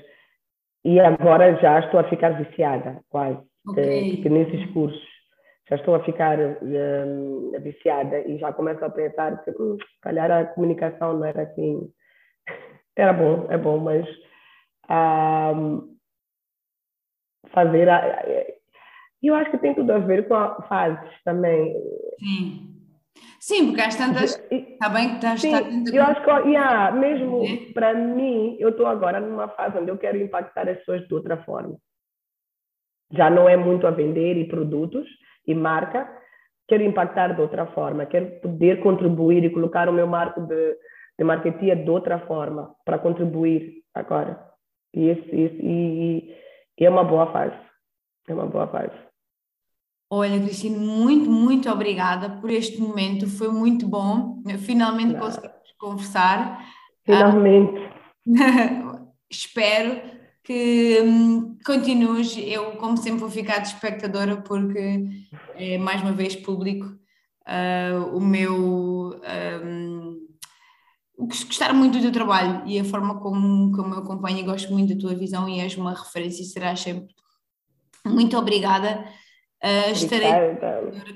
e 0.84 1.00
agora 1.00 1.56
já 1.56 1.80
estou 1.80 2.00
a 2.00 2.10
ficar 2.10 2.32
viciada, 2.32 3.00
quase, 3.10 3.40
okay. 3.68 4.22
de, 4.22 4.30
nesses 4.30 4.72
cursos. 4.72 5.16
Já 5.68 5.78
estou 5.78 5.96
a 5.96 6.04
ficar 6.04 6.38
um, 6.40 7.52
viciada 7.60 8.20
e 8.20 8.38
já 8.38 8.54
começo 8.54 8.86
a 8.86 8.90
pensar 8.92 9.44
que, 9.44 9.50
hum, 9.50 9.78
calhar, 10.00 10.30
a 10.30 10.46
comunicação 10.46 11.18
não 11.18 11.26
era 11.26 11.42
assim 11.42 11.92
era 12.96 13.14
bom, 13.14 13.48
é 13.50 13.58
bom, 13.58 13.78
mas 13.80 14.06
um, 14.90 15.96
fazer. 17.50 17.90
A, 17.90 18.26
eu 19.22 19.34
acho 19.36 19.52
que 19.52 19.58
tem 19.58 19.74
tudo 19.74 19.92
a 19.92 20.00
ver 20.00 20.28
com 20.28 20.36
a 20.36 20.62
fases 20.64 21.10
também. 21.24 21.74
Sim. 22.20 22.72
Sim, 23.40 23.68
porque 23.68 23.82
às 23.82 23.96
tantas. 23.96 24.42
Está 24.52 24.90
bem 24.90 25.10
que 25.10 25.16
estás. 25.16 25.42
Sim, 25.42 25.84
eu 25.94 26.04
acho 26.04 26.24
que, 26.24 26.50
yeah, 26.50 26.92
mesmo 26.92 27.44
é. 27.44 27.74
para 27.74 27.94
mim, 27.94 28.58
eu 28.60 28.70
estou 28.70 28.88
agora 28.88 29.20
numa 29.20 29.48
fase 29.50 29.78
onde 29.78 29.90
eu 29.90 29.98
quero 29.98 30.18
impactar 30.18 30.68
as 30.68 30.78
pessoas 30.80 31.08
de 31.08 31.14
outra 31.14 31.38
forma. 31.44 31.78
Já 33.12 33.30
não 33.30 33.48
é 33.48 33.56
muito 33.56 33.86
a 33.86 33.92
vender 33.92 34.36
e 34.38 34.48
produtos 34.48 35.08
e 35.48 35.54
marca, 35.54 36.10
quero 36.68 36.84
impactar 36.84 37.36
de 37.36 37.42
outra 37.42 37.68
forma, 37.68 38.06
quero 38.06 38.42
poder 38.42 38.82
contribuir 38.82 39.44
e 39.44 39.50
colocar 39.52 39.88
o 39.88 39.94
meu 39.94 40.08
marco 40.08 40.42
de, 40.42 40.76
de 41.18 41.24
marketing 41.24 41.84
de 41.84 41.90
outra 41.90 42.20
forma 42.20 42.76
para 42.86 43.00
contribuir 43.00 43.84
agora. 43.94 44.44
E, 44.94 45.10
esse, 45.10 45.30
esse, 45.30 45.62
e, 45.62 46.36
e 46.80 46.86
é 46.86 46.90
uma 46.90 47.04
boa 47.04 47.32
fase. 47.32 47.56
É 48.28 48.34
uma 48.34 48.46
boa 48.46 48.68
fase. 48.68 48.94
Olha, 50.10 50.40
Cristina, 50.40 50.78
muito, 50.78 51.30
muito 51.30 51.70
obrigada 51.70 52.30
por 52.30 52.50
este 52.50 52.80
momento. 52.80 53.28
Foi 53.28 53.50
muito 53.50 53.88
bom. 53.88 54.42
Finalmente 54.60 55.14
Não. 55.14 55.20
conseguimos 55.20 55.72
conversar. 55.80 56.66
Finalmente. 57.04 57.80
Ah, 58.40 59.02
espero 59.30 60.02
que 60.44 61.02
hum, 61.02 61.58
continues. 61.66 62.38
Eu, 62.38 62.78
como 62.78 62.96
sempre, 62.98 63.20
vou 63.20 63.30
ficar 63.30 63.60
de 63.60 63.70
espectadora 63.70 64.38
porque 64.38 65.04
é 65.56 65.78
mais 65.78 66.02
uma 66.02 66.14
vez 66.14 66.36
público 66.36 66.86
uh, 67.48 68.16
o 68.16 68.22
meu. 68.22 69.20
Um, 69.64 70.05
gostar 71.18 71.74
muito 71.74 71.98
do 71.98 72.02
teu 72.02 72.12
trabalho 72.12 72.64
e 72.66 72.80
a 72.80 72.84
forma 72.84 73.20
como, 73.20 73.72
como 73.72 73.94
eu 73.94 74.00
acompanho 74.00 74.40
e 74.40 74.44
gosto 74.44 74.72
muito 74.74 74.94
da 74.94 75.00
tua 75.00 75.16
visão 75.16 75.48
e 75.48 75.60
és 75.60 75.78
uma 75.78 75.92
referência 75.92 76.42
e 76.42 76.46
serás 76.46 76.80
sempre. 76.80 77.14
Muito 78.06 78.38
obrigada. 78.38 79.06
Uh, 79.64 79.92
estarei 79.92 80.56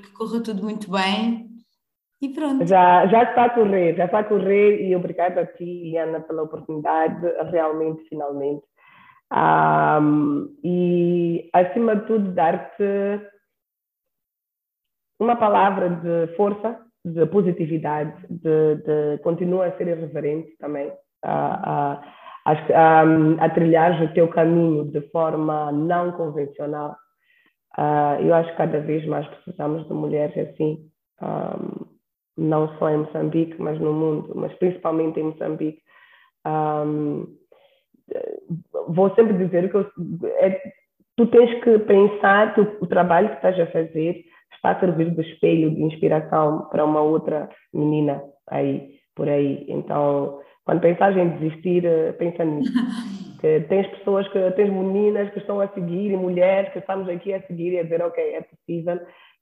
que 0.02 0.10
corra 0.12 0.42
tudo 0.42 0.62
muito 0.62 0.90
bem 0.90 1.48
e 2.20 2.28
pronto. 2.30 2.66
Já, 2.66 3.06
já 3.06 3.22
está 3.22 3.44
a 3.44 3.50
correr, 3.50 3.96
já 3.96 4.06
está 4.06 4.18
a 4.20 4.24
correr 4.24 4.82
e 4.82 4.96
obrigada 4.96 5.42
a 5.42 5.46
ti, 5.46 5.96
Ana, 5.96 6.20
pela 6.20 6.42
oportunidade, 6.42 7.20
realmente, 7.50 8.02
finalmente. 8.08 8.64
Um, 9.32 10.56
e, 10.64 11.48
acima 11.52 11.94
de 11.96 12.06
tudo, 12.06 12.32
dar-te 12.32 13.20
uma 15.18 15.36
palavra 15.36 15.88
de 15.90 16.36
força 16.36 16.89
de 17.04 17.26
positividade, 17.26 18.14
de, 18.28 18.76
de 18.76 19.18
continua 19.22 19.66
a 19.66 19.76
ser 19.76 19.88
irreverente 19.88 20.56
também, 20.58 20.92
a, 21.24 22.00
a, 22.44 22.52
a, 22.74 23.44
a, 23.44 23.50
trilhar 23.50 24.02
o 24.02 24.12
teu 24.12 24.28
caminho 24.28 24.84
de 24.90 25.00
forma 25.10 25.72
não 25.72 26.12
convencional. 26.12 26.96
Uh, 27.78 28.20
eu 28.22 28.34
acho 28.34 28.50
que 28.50 28.56
cada 28.56 28.80
vez 28.80 29.06
mais 29.06 29.26
precisamos 29.28 29.86
de 29.86 29.94
mulheres 29.94 30.36
assim, 30.36 30.90
um, 31.22 31.86
não 32.36 32.76
só 32.78 32.90
em 32.90 32.98
Moçambique, 32.98 33.60
mas 33.60 33.78
no 33.78 33.92
mundo, 33.92 34.32
mas 34.34 34.52
principalmente 34.54 35.20
em 35.20 35.24
Moçambique. 35.24 35.80
Um, 36.46 37.26
vou 38.88 39.14
sempre 39.14 39.34
dizer 39.34 39.70
que 39.70 39.76
eu, 39.76 39.86
é, 40.40 40.60
tu 41.16 41.26
tens 41.26 41.62
que 41.62 41.78
pensar 41.80 42.54
que 42.54 42.60
o, 42.60 42.78
o 42.80 42.86
trabalho 42.86 43.28
que 43.28 43.36
estás 43.36 43.58
a 43.60 43.66
fazer 43.66 44.24
está 44.54 44.72
a 44.72 44.80
servir 44.80 45.10
de 45.10 45.22
espelho, 45.22 45.70
de 45.70 45.82
inspiração 45.82 46.68
para 46.70 46.84
uma 46.84 47.00
outra 47.00 47.48
menina 47.72 48.22
aí, 48.48 48.96
por 49.14 49.28
aí. 49.28 49.64
Então, 49.68 50.40
quando 50.64 50.80
pensas 50.80 51.16
em 51.16 51.30
desistir, 51.38 51.84
eh, 51.84 52.12
pensa 52.12 52.44
nisso. 52.44 52.72
Que 53.40 53.58
tens 53.70 53.86
pessoas, 53.86 54.28
que 54.28 54.50
tens 54.50 54.70
meninas 54.70 55.30
que 55.32 55.38
estão 55.38 55.62
a 55.62 55.68
seguir 55.68 56.10
e 56.10 56.16
mulheres 56.16 56.70
que 56.74 56.78
estamos 56.78 57.08
aqui 57.08 57.32
a 57.32 57.40
seguir 57.46 57.72
e 57.72 57.78
a 57.78 57.84
dizer, 57.84 58.02
ok, 58.02 58.22
é 58.22 58.42
possível 58.42 59.00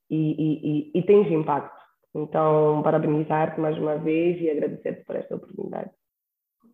e, 0.09 0.17
e, 0.17 0.93
e, 0.95 0.99
e 1.01 1.03
tens 1.03 1.29
impacto. 1.33 1.77
Então, 2.15 2.81
parabenizar-te 2.85 3.61
mais 3.61 3.77
uma 3.77 3.97
vez 3.97 4.41
e 4.41 4.51
agradecer-te 4.51 5.05
por 5.05 5.17
esta 5.17 5.35
oportunidade. 5.35 5.91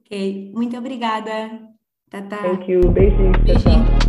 Ok, 0.03 0.53
muito 0.55 0.77
obrigada. 0.77 1.33
Tata. 2.11 2.37
Thank 2.43 2.71
you. 2.71 2.81
Beijinhos. 2.93 3.39
Beijinhos. 3.39 4.04